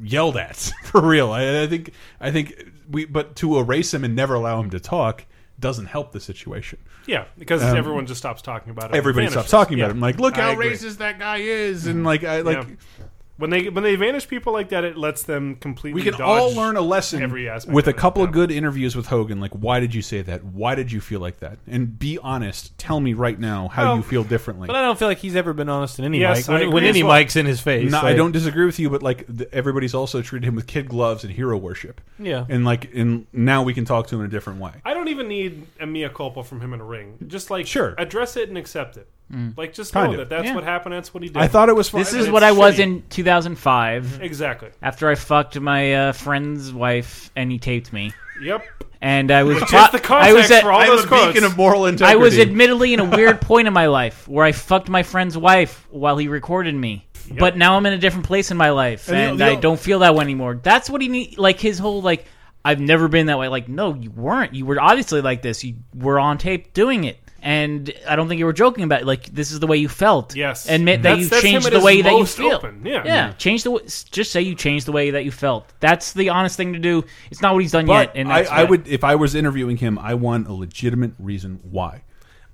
[0.00, 1.32] yelled at for real.
[1.32, 4.80] I, I think I think we but to erase him and never allow him to
[4.80, 5.24] talk
[5.62, 6.78] doesn't help the situation.
[7.06, 8.96] Yeah, because Um, everyone just stops talking about it.
[8.96, 9.84] Everybody stops talking Yeah.
[9.86, 10.00] about him.
[10.00, 10.72] Like, look I how agree.
[10.72, 12.58] racist that guy is, and like I like.
[12.58, 13.04] Yeah.
[13.38, 16.00] When they when they vanish people like that, it lets them completely.
[16.00, 17.98] We can dodge all learn a lesson every aspect with a of it.
[17.98, 19.40] couple of good interviews with Hogan.
[19.40, 20.44] Like, why did you say that?
[20.44, 21.58] Why did you feel like that?
[21.66, 22.76] And be honest.
[22.78, 24.66] Tell me right now how Well, you feel differently.
[24.66, 26.60] But I don't feel like he's ever been honest in any Yes, mic.
[26.60, 27.16] When, when any well.
[27.18, 30.20] mic's in his face, No, I don't disagree with you, but like th everybody's also
[30.20, 32.00] treated him with kid gloves and hero worship.
[32.18, 32.44] Yeah.
[32.48, 34.72] and like, and now we can talk to him in a different way.
[34.84, 37.16] I don't even need a mea culpa from him in a ring.
[37.26, 37.94] Just like Sure.
[37.98, 39.08] address it and accept it.
[39.56, 40.28] Like just Kind know of.
[40.28, 40.54] that that's Yeah.
[40.54, 40.94] what happened.
[40.94, 41.38] That's what he did.
[41.38, 41.88] I thought it was.
[41.88, 42.04] Funny.
[42.04, 44.68] This is it's what I was in 2005 exactly.
[44.82, 48.12] after I fucked my uh, friend's wife and he taped me.
[48.42, 48.62] Yep.
[49.00, 51.08] And I was Which is the context I was at, for all I'm those a
[51.08, 51.26] quotes.
[51.28, 54.52] beacon of moral I was admittedly in a weird point in my life where I
[54.52, 57.06] fucked my friend's wife while he recorded me.
[57.38, 59.54] But now I'm in a different place in my life, And and, the- the- I
[59.56, 60.60] don't feel that way anymore.
[60.62, 61.38] That's what he need.
[61.38, 62.26] Like his whole like,
[62.64, 63.48] I've never been that way.
[63.48, 64.54] Like, no, you weren't.
[64.54, 65.64] You were obviously like this.
[65.64, 67.18] You were on tape doing it.
[67.44, 69.06] And I don't think you were joking about it.
[69.06, 70.36] Like, this is the way you felt.
[70.36, 70.68] Yes.
[70.68, 72.52] Admit that That's- you that's changed the way that you most feel.
[72.52, 72.82] open.
[72.86, 73.02] Yeah.
[73.04, 73.32] Yeah.
[73.32, 75.72] Change the w- just say you changed the way that you felt.
[75.80, 77.04] That's the honest thing to do.
[77.32, 78.16] It's not what he's done But yet.
[78.16, 82.02] And I, I would, if I was interviewing him, I want a legitimate reason why.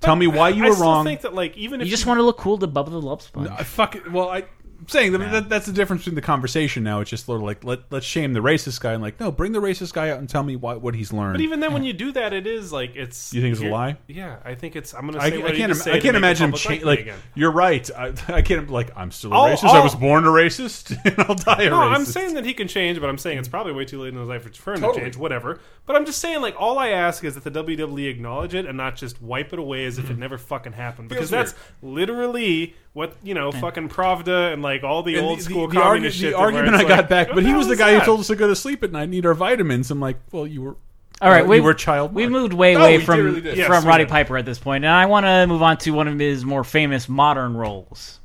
[0.01, 1.05] Tell me why you I were still wrong.
[1.05, 3.21] think that like even if You just want to look cool to Bubba the Love
[3.21, 3.49] Sponge.
[3.51, 4.11] I fuck it.
[4.11, 4.45] Well, I, am
[4.89, 7.01] saying that, that that's the difference between the conversation now.
[7.01, 9.53] It's just sort of like let let's shame the racist guy and like no, bring
[9.53, 11.35] the racist guy out and tell me what what he's learned.
[11.35, 13.33] But even then, when you do that, it is like it's.
[13.33, 13.99] You think it's a lie?
[14.07, 14.95] Yeah, I think it's.
[14.95, 15.37] I'm gonna I, say.
[15.37, 15.77] I what he can't.
[15.77, 17.19] say I can't imagine him cha- like again.
[17.35, 17.89] You're right.
[17.97, 18.69] I, I can't.
[18.71, 19.65] Like I'm still a I'll- racist.
[19.65, 21.71] I I'll- was born a racist, and I'll die a racist.
[21.71, 21.95] No, racist.
[21.95, 24.19] I'm saying that he can change, but I'm saying it's probably way too late in
[24.19, 25.01] his life for him Totally.
[25.01, 25.17] to change.
[25.17, 25.61] Whatever.
[25.89, 28.77] But I'm just saying, like, all I ask is that the WWE acknowledge it and
[28.77, 30.21] not just wipe it away as if it mm-hmm.
[30.21, 31.09] never fucking happened.
[31.09, 35.39] Because Feels that's literally what you know, fucking Pravda and like all the And old
[35.39, 36.33] the, school the, the, argu- communist the shit.
[36.33, 38.21] that where argument it's I got back, but he was the is guy who told
[38.21, 39.91] us to go to sleep at night, need our vitamins.
[39.91, 40.77] I'm like, well, you were.
[41.21, 42.15] All right, uh, we were child.
[42.15, 43.57] We moved way No, away we from really did.
[43.57, 44.05] Yes, from we Roddy.
[44.05, 46.63] Piper at this point, and I want to move on to one of his more
[46.65, 48.18] famous modern roles.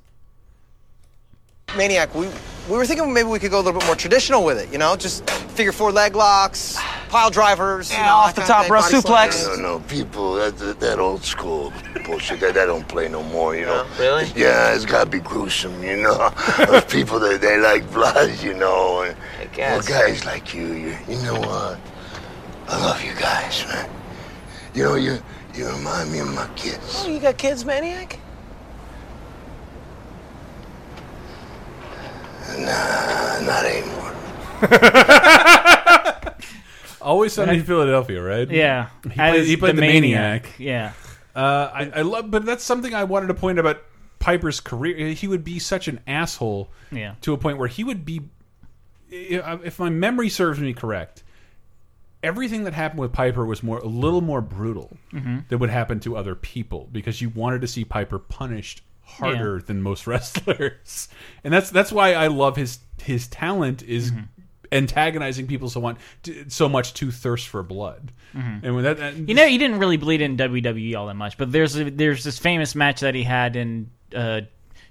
[1.78, 2.28] Maniac, we
[2.70, 4.78] we were thinking maybe we could go a little bit more traditional with it, you
[4.78, 6.78] know, just figure four leg locks,
[7.10, 9.58] pile drivers, you know, off the top of row thing, body suplex.
[9.58, 11.74] No, no, people, that, that, that old school
[12.06, 13.86] bullshit, that, that don't play no more, you know?
[14.00, 14.32] really?
[14.36, 16.32] Yeah, it's gotta be gruesome, you know?
[16.58, 19.02] Those people, that they like blood, you know?
[19.02, 19.90] And, I guess.
[19.90, 21.80] Well, guys like you, you, you know what?
[22.68, 23.90] I love you guys, man.
[24.74, 25.20] You know, you,
[25.54, 27.04] you remind me of my kids.
[27.04, 28.20] Oh, you got kids, Maniac?
[32.60, 34.14] Nah, not anymore.
[37.02, 38.50] Always Sunny in Philadelphia, right?
[38.50, 40.48] Yeah, He played, he played the, maniac.
[40.58, 40.94] Yeah,
[41.36, 43.82] Uh, I, I love, but that's something I wanted to point about
[44.20, 45.10] Piper's career.
[45.10, 47.16] He would be such an asshole Yeah.
[47.22, 48.22] to a point where he would be,
[49.10, 51.24] if my memory serves me correct,
[52.22, 55.46] everything that happened with Piper was more a little more brutal Mhm.
[55.50, 59.82] than would happen to other people because you wanted to see Piper punished harder than
[59.82, 61.08] most wrestlers,
[61.44, 64.12] and that's that's why I love his his talent is.
[64.12, 64.22] Mm-hmm.
[64.72, 66.00] Antagonizing people so want
[66.48, 68.62] so much to thirst for blood, Mhm.
[68.64, 71.38] and when that, that you know, he didn't really bleed in WWE all that much,
[71.38, 74.42] but there's a, there's this famous match that he had in uh,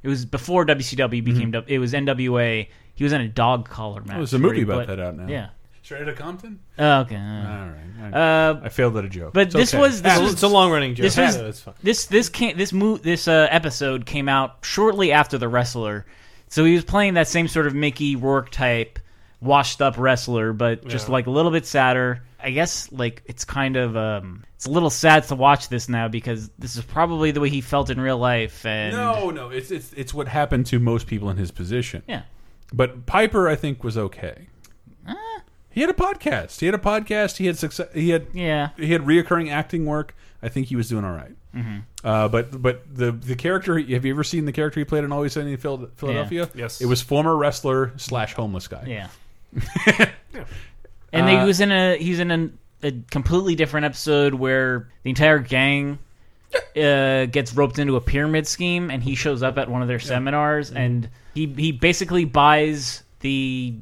[0.05, 1.65] it was before WCW became Mhm.
[1.67, 2.69] It was NWA.
[2.95, 4.13] He was in a dog collar match.
[4.15, 5.27] Oh, there's a movie about that out now.
[5.27, 5.49] Yeah.
[5.93, 6.59] Straight Outta Compton?
[6.79, 7.17] Oh, okay.
[7.17, 8.15] All right.
[8.15, 9.33] Uh, I failed at a joke.
[9.35, 9.81] But It's this okay.
[9.81, 11.03] was this Ah, was it's a long-running joke.
[11.05, 11.75] This was Yeah, it's fine.
[11.83, 16.05] this this came this mo- this uh, episode came out shortly after the wrestler,
[16.49, 18.99] so he was playing that same sort of Mickey Rourke type,
[19.41, 21.13] washed up wrestler, but just Yeah.
[21.13, 22.23] like a little bit sadder.
[22.45, 26.09] I guess like it's kind of um it's a little sad to watch this now
[26.09, 29.71] because this is probably the way he felt in real life and No, no, it's
[29.71, 32.03] it's it's what happened to most people in his position.
[32.09, 32.23] Yeah.
[32.73, 34.49] but Piper, I think, was okay.
[35.73, 36.61] He had a podcast.
[36.61, 37.37] He had a podcast.
[37.39, 37.89] He had success.
[37.95, 38.69] He had yeah.
[38.77, 40.15] He had reoccurring acting work.
[40.43, 41.33] I think he was doing all right.
[41.55, 41.83] Mhm.
[42.03, 43.79] Uh, but but the the character.
[43.79, 46.49] Have you ever seen the character he played in Always Sunny in Phil- Philadelphia?
[46.55, 46.81] Yes.
[46.81, 48.85] It was former wrestler slash homeless guy.
[48.87, 49.09] Yeah.
[51.15, 55.11] And he Uh, was in a he's in a, a completely different episode where the
[55.11, 55.99] entire gang
[56.75, 60.01] uh, gets roped into a pyramid scheme, and he shows up at one of their
[60.01, 60.79] seminars, Mm-hmm.
[60.79, 63.75] and he he basically buys the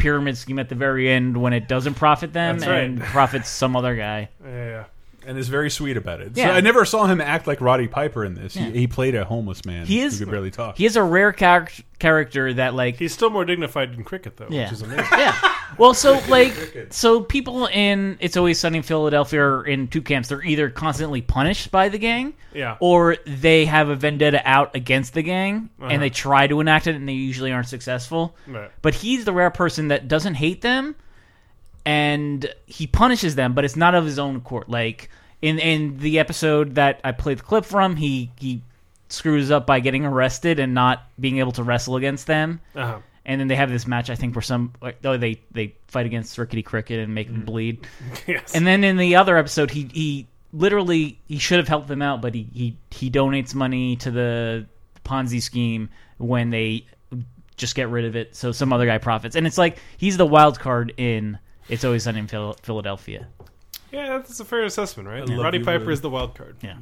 [0.00, 2.84] pyramid scheme at the very end when it doesn't profit them That's right.
[2.84, 4.28] and profits some other guy.
[4.44, 4.84] Yeah.
[5.26, 6.32] And is very sweet about it.
[6.34, 6.46] Yeah.
[6.48, 8.56] So I never saw him act like Roddy Piper in this.
[8.56, 8.70] Yeah.
[8.70, 9.84] He, he played a homeless man.
[9.84, 10.78] He is who could barely talk.
[10.78, 14.46] He is a rare charac- character that like He's still more dignified than cricket, though,
[14.48, 14.62] Yeah.
[14.64, 15.04] which is amazing.
[15.12, 15.38] yeah.
[15.78, 20.28] Well, so like, so people in It's Always Sunny in Philadelphia are in two camps.
[20.28, 22.76] They're either constantly punished by the gang, Yeah.
[22.80, 25.90] or they have a vendetta out against the gang, Uh-huh.
[25.90, 28.36] and they try to enact it, and they usually aren't successful.
[28.46, 28.70] Right.
[28.82, 30.96] But he's the rare person that doesn't hate them,
[31.86, 34.64] and he punishes them, but it's not of his own accord.
[34.68, 35.08] Like
[35.42, 38.62] in in the episode that I played the clip from, he he
[39.08, 42.60] screws up by getting arrested and not being able to wrestle against them.
[42.76, 42.98] Uh-huh.
[43.26, 46.06] And then they have this match, I think, where some like, oh they they fight
[46.06, 47.86] against Rickety Cricket and make him bleed.
[48.26, 48.54] Yes.
[48.54, 52.22] And then in the other episode, he he literally he should have helped them out,
[52.22, 54.66] but he he he donates money to the
[55.04, 56.86] Ponzi scheme when they
[57.56, 59.36] just get rid of it, so some other guy profits.
[59.36, 63.28] And it's like he's the wild card in It's Always Sunny in Phil- Philadelphia.
[63.92, 65.28] Yeah, that's a fair assessment, right?
[65.28, 65.92] I Roddy you, Piper Willie.
[65.92, 66.56] is the wild card.
[66.62, 66.76] Yeah.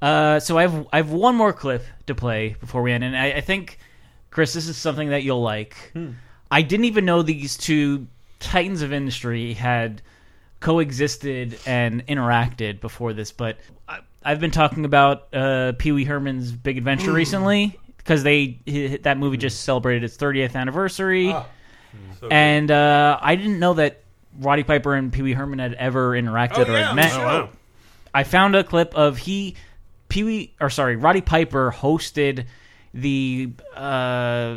[0.00, 3.16] Uh, so I have I have one more clip to play before we end, and
[3.16, 3.78] I, I think
[4.30, 5.92] Chris, this is something that you'll like.
[6.50, 8.06] I didn't even know these two
[8.38, 10.02] titans of industry had
[10.60, 13.58] coexisted and interacted before this, but
[13.88, 18.58] I, I've been talking about uh, Pee Wee Herman's Big Adventure recently because they
[19.02, 21.46] that movie just celebrated its 30th anniversary, Ah.
[22.20, 24.02] So and uh, I didn't know that
[24.38, 27.10] Roddy Piper and Pee Wee Herman had ever interacted Oh, or yeah, had met.
[27.10, 27.48] the show.
[28.14, 29.56] I found a clip of he
[30.08, 32.44] Pee Wee or sorry Roddy Piper hosted
[32.92, 33.78] the uh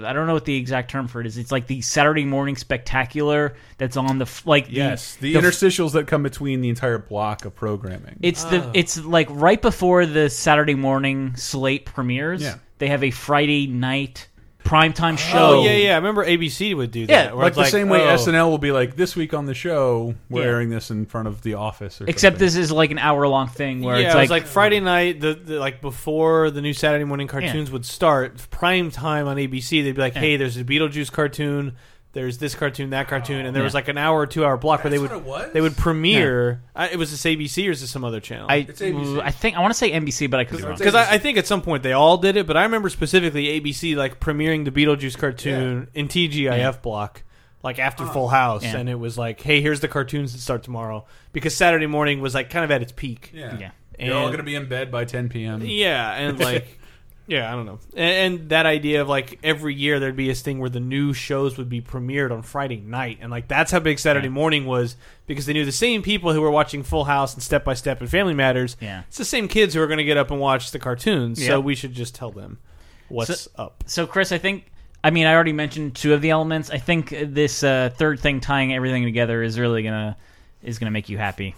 [0.04, 1.38] I don't know what the exact term for it is.
[1.38, 5.44] It's like the Saturday morning spectacular that's on the like the- Yes, the, the f-
[5.46, 8.18] interstitials that come between the entire block of programming.
[8.22, 12.42] It's the it's like right before the Saturday morning slate premieres.
[12.42, 12.56] Yeah.
[12.80, 14.28] They have a Friday night
[14.64, 15.50] primetime oh, show.
[15.60, 15.94] Oh yeah, yeah.
[15.94, 17.12] I remember ABC would do that.
[17.12, 19.46] Yeah, where like it's the same way oh, SNL will be like this week on
[19.46, 20.48] the show we're Yeah.
[20.48, 22.02] airing this in front of the office.
[22.02, 22.46] Or Except something.
[22.46, 24.80] this is like an hour long thing where yeah, it's it like, was like Friday
[24.80, 29.38] night, the, the like before the new Saturday morning cartoons would start, prime time on
[29.38, 29.84] ABC.
[29.84, 31.76] They'd be like, "Hey, there's a Beetlejuice cartoon,
[32.14, 34.84] there's this cartoon, that cartoon," and there was like an hour or two hour block
[34.84, 35.54] where they That's would what it was?
[35.54, 36.62] they would premiere.
[36.76, 38.48] Uh, it was this ABC or is this some other channel?
[38.50, 39.22] I It's ABC.
[39.22, 40.78] I think I want to say NBC, but I could be wrong.
[40.78, 43.60] because I, I think at some point they all did it, but I remember specifically
[43.60, 47.24] ABC like premiering the Beetlejuice cartoon in TGIF block,
[47.64, 48.78] like after Full House, Yeah.
[48.78, 52.34] and it was like, "Hey, here's the cartoons that start tomorrow," because Saturday morning was
[52.36, 53.32] like kind of at its peak.
[53.34, 53.72] yeah, Yeah.
[54.00, 55.62] you're all And- gonna be in bed by 10 p.m.
[55.64, 56.80] Yeah, and like,
[57.28, 60.42] yeah, I don't know, and, and that idea of like every year there'd be this
[60.42, 63.80] thing where the new shows would be premiered on Friday night, and like that's how
[63.80, 64.96] big Saturday morning was
[65.26, 68.02] because they knew the same people who were watching Full House and Step by Step
[68.02, 68.76] and Family Matters.
[68.82, 69.04] Yeah.
[69.08, 71.48] it's the same kids who are going to get up and watch the cartoons, Yeah.
[71.50, 72.60] so we should just tell them
[73.08, 73.84] what's So- up.
[73.88, 74.66] So Chris, I think
[75.04, 76.70] I mean I already mentioned two of the elements.
[76.70, 80.18] I think this uh, third thing tying everything together is really gonna
[80.62, 81.56] is gonna make you happy.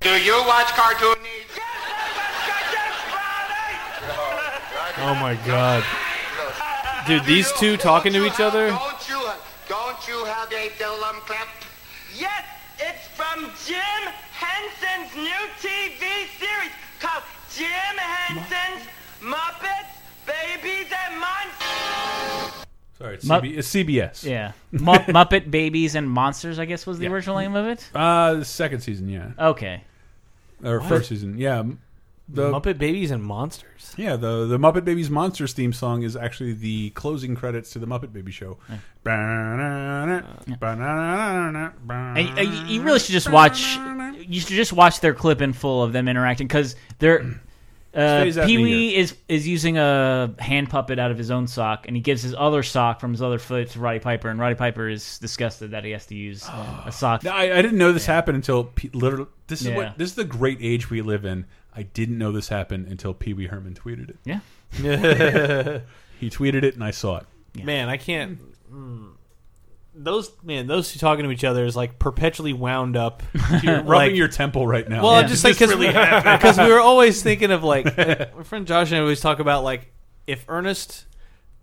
[0.00, 1.58] Do you watch Cartoon News?
[5.00, 5.84] Oh my god,
[7.06, 8.68] dude, these two talking to each other.
[8.68, 9.30] Don't you,
[9.68, 11.38] don't you have a film clip?
[12.16, 12.44] Yes,
[12.78, 17.22] it's from Jim Henson's new TV series called
[17.54, 18.88] Jim Henson's
[19.22, 19.94] Muppets,
[20.26, 22.66] Babies, and Monsters.
[22.98, 24.24] Sorry, it's, Mu- CB, it's CBS.
[24.28, 26.58] Yeah, Mu- Muppet Babies and Monsters.
[26.58, 27.88] I guess was the original name of it.
[27.94, 29.82] Uh, the second season, yeah, Okay,
[30.64, 31.62] or first season, yeah.
[32.30, 33.94] The Muppet Babies and Monsters.
[33.96, 37.86] yeah the the Muppet Babies Monsters theme song is actually the closing credits to the
[37.86, 38.58] Muppet Baby Show.
[39.06, 40.24] and,
[42.70, 43.76] you- really should just watch.
[44.20, 47.34] You should just watch their clip in full of them interacting because they're.
[47.94, 51.30] Uh, Stays out in Pee Wee is is using a hand puppet out of his
[51.30, 54.28] own sock, and he gives his other sock from his other foot to Roddy Piper,
[54.28, 56.46] and Roddy Piper is disgusted that he has to use
[56.84, 57.24] a sock.
[57.26, 59.26] I, I didn't know this happened until P- literally.
[59.46, 59.76] This is Yeah.
[59.76, 61.46] what this is the great age we live in.
[61.78, 64.16] I didn't know this happened until Pee Wee Herman tweeted it.
[64.24, 64.40] Yeah,
[66.20, 67.26] He tweeted it and I saw it.
[67.64, 68.38] Man, I can't.
[68.72, 69.10] mm.
[69.94, 73.22] Those man, those two talking to each other is like perpetually wound up.
[73.62, 75.02] You're rubbing Like- your temple right now.
[75.02, 75.18] Well, Yeah.
[75.20, 79.00] I'm just like because we were always thinking of like my friend Josh and I
[79.00, 79.90] always talk about like
[80.26, 81.06] if Ernest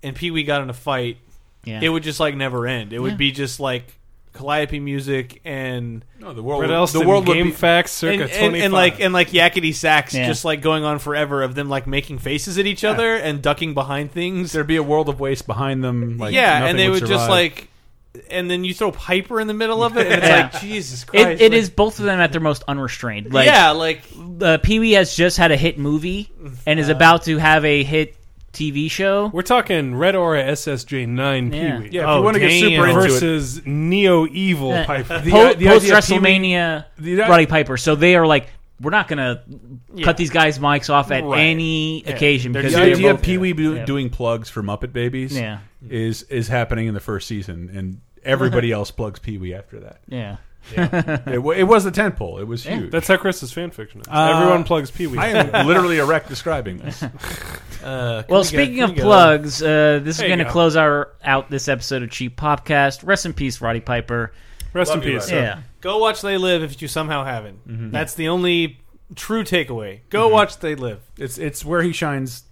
[0.04, 1.18] and Pee Wee got in a fight,
[1.64, 1.80] yeah.
[1.82, 2.92] it would just like never end.
[2.92, 3.02] It Yeah.
[3.04, 3.98] would be just like
[4.36, 6.60] Calliope music and no, the world.
[6.62, 7.52] Fred would- Elston, the world would Game be.
[7.52, 8.64] Facts, circa and, and, 25.
[8.66, 10.28] and like and like yakety sax Yeah.
[10.28, 13.74] just like going on forever of them like making faces at each other and ducking
[13.74, 14.52] behind things.
[14.52, 16.18] There'd be a world of waste behind them.
[16.18, 17.70] Like yeah, and they would just like,
[18.30, 20.50] and then you throw Piper in the middle of it, and it's Yeah.
[20.54, 21.26] like Jesus Christ!
[21.28, 23.34] It, it like- is both of them at their most unrestrained.
[23.34, 24.02] Like, yeah, like
[24.42, 26.30] uh, Pee Wee has just had a hit movie
[26.66, 28.16] and is about to have a hit
[28.56, 29.28] TV show.
[29.34, 31.78] We're talking Red Aura SSJ nine Yeah.
[31.78, 31.90] Pee Wee.
[31.92, 32.62] yeah, if Oh, you want to get damn.
[32.72, 35.20] super into it, versus Neo Evil Uh, Piper.
[35.20, 37.78] The- po- the post idea of Pee Wee- WrestleMania, the- Roddy Piper.
[37.78, 38.48] So they are like,
[38.82, 39.42] we're not gonna
[40.04, 41.40] cut these guys' mics off at Right.
[41.40, 43.86] any occasion They're because the they're idea of both- Pee Wee do, Yeah.
[43.86, 45.60] doing plugs for Muppet Babies, Yeah.
[45.90, 50.00] is is happening in the first season, and everybody else plugs Pee Wee after that.
[50.10, 50.38] yeah.
[50.78, 52.40] It, wa- it was the tentpole.
[52.42, 52.92] It was huge.
[52.92, 54.08] That's how Chris's fan fiction is.
[54.08, 55.18] Uh, Everyone plugs Pee Wee.
[55.18, 57.04] I am literally a wreck describing this.
[57.86, 60.28] Uh, can Well, we get- speaking can of we go- plugs, uh, this is you
[60.30, 60.52] going to go.
[60.52, 63.06] close our out this episode of Cheap Popcast.
[63.06, 64.34] Rest in peace, Roddy Piper.
[64.74, 65.32] Rest in Love you, peace.
[65.32, 65.38] Red.
[65.44, 65.62] Yeah.
[65.82, 67.68] go watch They Live if you somehow haven't.
[67.68, 67.92] Mm-hmm.
[67.92, 68.80] That's the only
[69.14, 70.00] true takeaway.
[70.10, 72.45] Go watch They Live It's it's where he shines.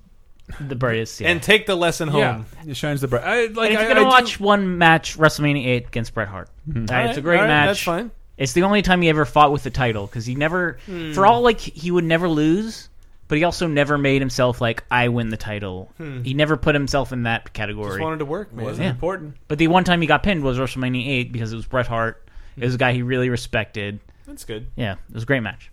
[0.60, 1.22] The brightest.
[1.22, 1.30] Yeah.
[1.30, 2.20] and take the lesson home.
[2.20, 3.24] Yeah, he shines the bright.
[3.24, 6.14] I, like and if I, you're gonna I do- watch one match, WrestleMania 8 against
[6.14, 6.50] Bret Hart.
[6.70, 7.68] Uh, it's a great alright, match.
[7.68, 8.12] That's fine.
[8.38, 11.14] It's the only time he ever fought with the title because he never, Hmm.
[11.14, 12.90] for all like he would never lose,
[13.28, 15.92] but he also never made himself like I win the title.
[16.24, 18.02] He never put himself in that Just category.
[18.02, 18.66] wanted to work, man.
[18.66, 18.92] wasn't Yeah.
[18.92, 19.36] important.
[19.48, 22.28] But the one time he got pinned was WrestleMania 8 because it was Bret Hart.
[22.58, 24.00] It was a guy he really respected.
[24.28, 24.68] That's good.
[24.76, 25.70] Yeah, it was a great match.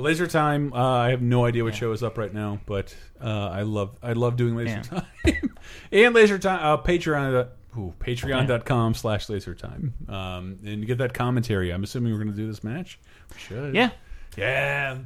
[0.00, 0.72] Laser Time.
[0.72, 3.96] Uh, I have no idea what show is up right now, but uh, I love
[4.02, 4.82] I love doing Laser Yeah.
[4.82, 5.06] Time
[5.92, 6.60] and Laser Time.
[6.62, 7.48] Uh, Patreon.
[7.76, 9.94] Ooh, Patreon.com slash Laser Time.
[10.08, 11.70] Um, and you get that commentary.
[11.70, 12.98] I'm assuming we're going to do this match.
[13.34, 13.74] We should.
[13.74, 13.90] Yeah.
[14.36, 14.98] Yeah.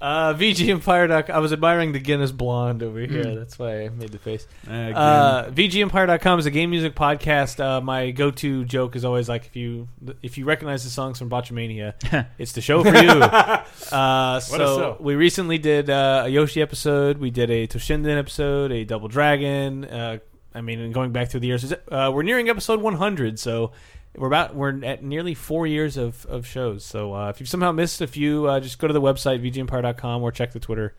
[0.00, 1.34] Uh, VGEmpire.com.
[1.34, 3.24] I was admiring the Guinness blonde over here.
[3.24, 3.36] Mm.
[3.36, 4.46] That's why I made the face.
[4.68, 7.60] Eh, Uh, VGEmpire.com is a game music podcast.
[7.60, 9.88] Uh, my go-to joke is always like if you
[10.22, 11.94] if you recognize the songs from Botchamania,
[12.38, 13.10] it's the show for you.
[13.92, 17.18] uh, so we recently did uh, a Yoshi episode.
[17.18, 19.84] We did a Toshinden episode, a Double Dragon.
[19.84, 20.18] Uh,
[20.54, 23.38] I mean, and going back through the years, uh, we're nearing episode 100.
[23.38, 23.72] So
[24.18, 26.84] we're about we're at nearly four years of, of shows.
[26.84, 30.22] So uh, if you've somehow missed a few, uh, just go to the website vgempire.com
[30.22, 30.94] or check the Twitter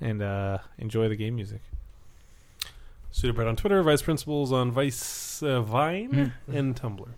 [0.00, 1.60] and uh, enjoy the game music.
[3.12, 7.08] Pseudobread on Twitter, Vice Principals on Vice uh, Vine, and Tumblr.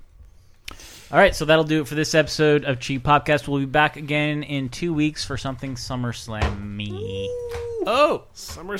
[1.13, 3.47] All right, so that'll do it for this episode of Cheap Popcast.
[3.47, 7.29] We'll be back again in two weeks for something SummerSlam-y.
[7.87, 8.77] Oh, Summer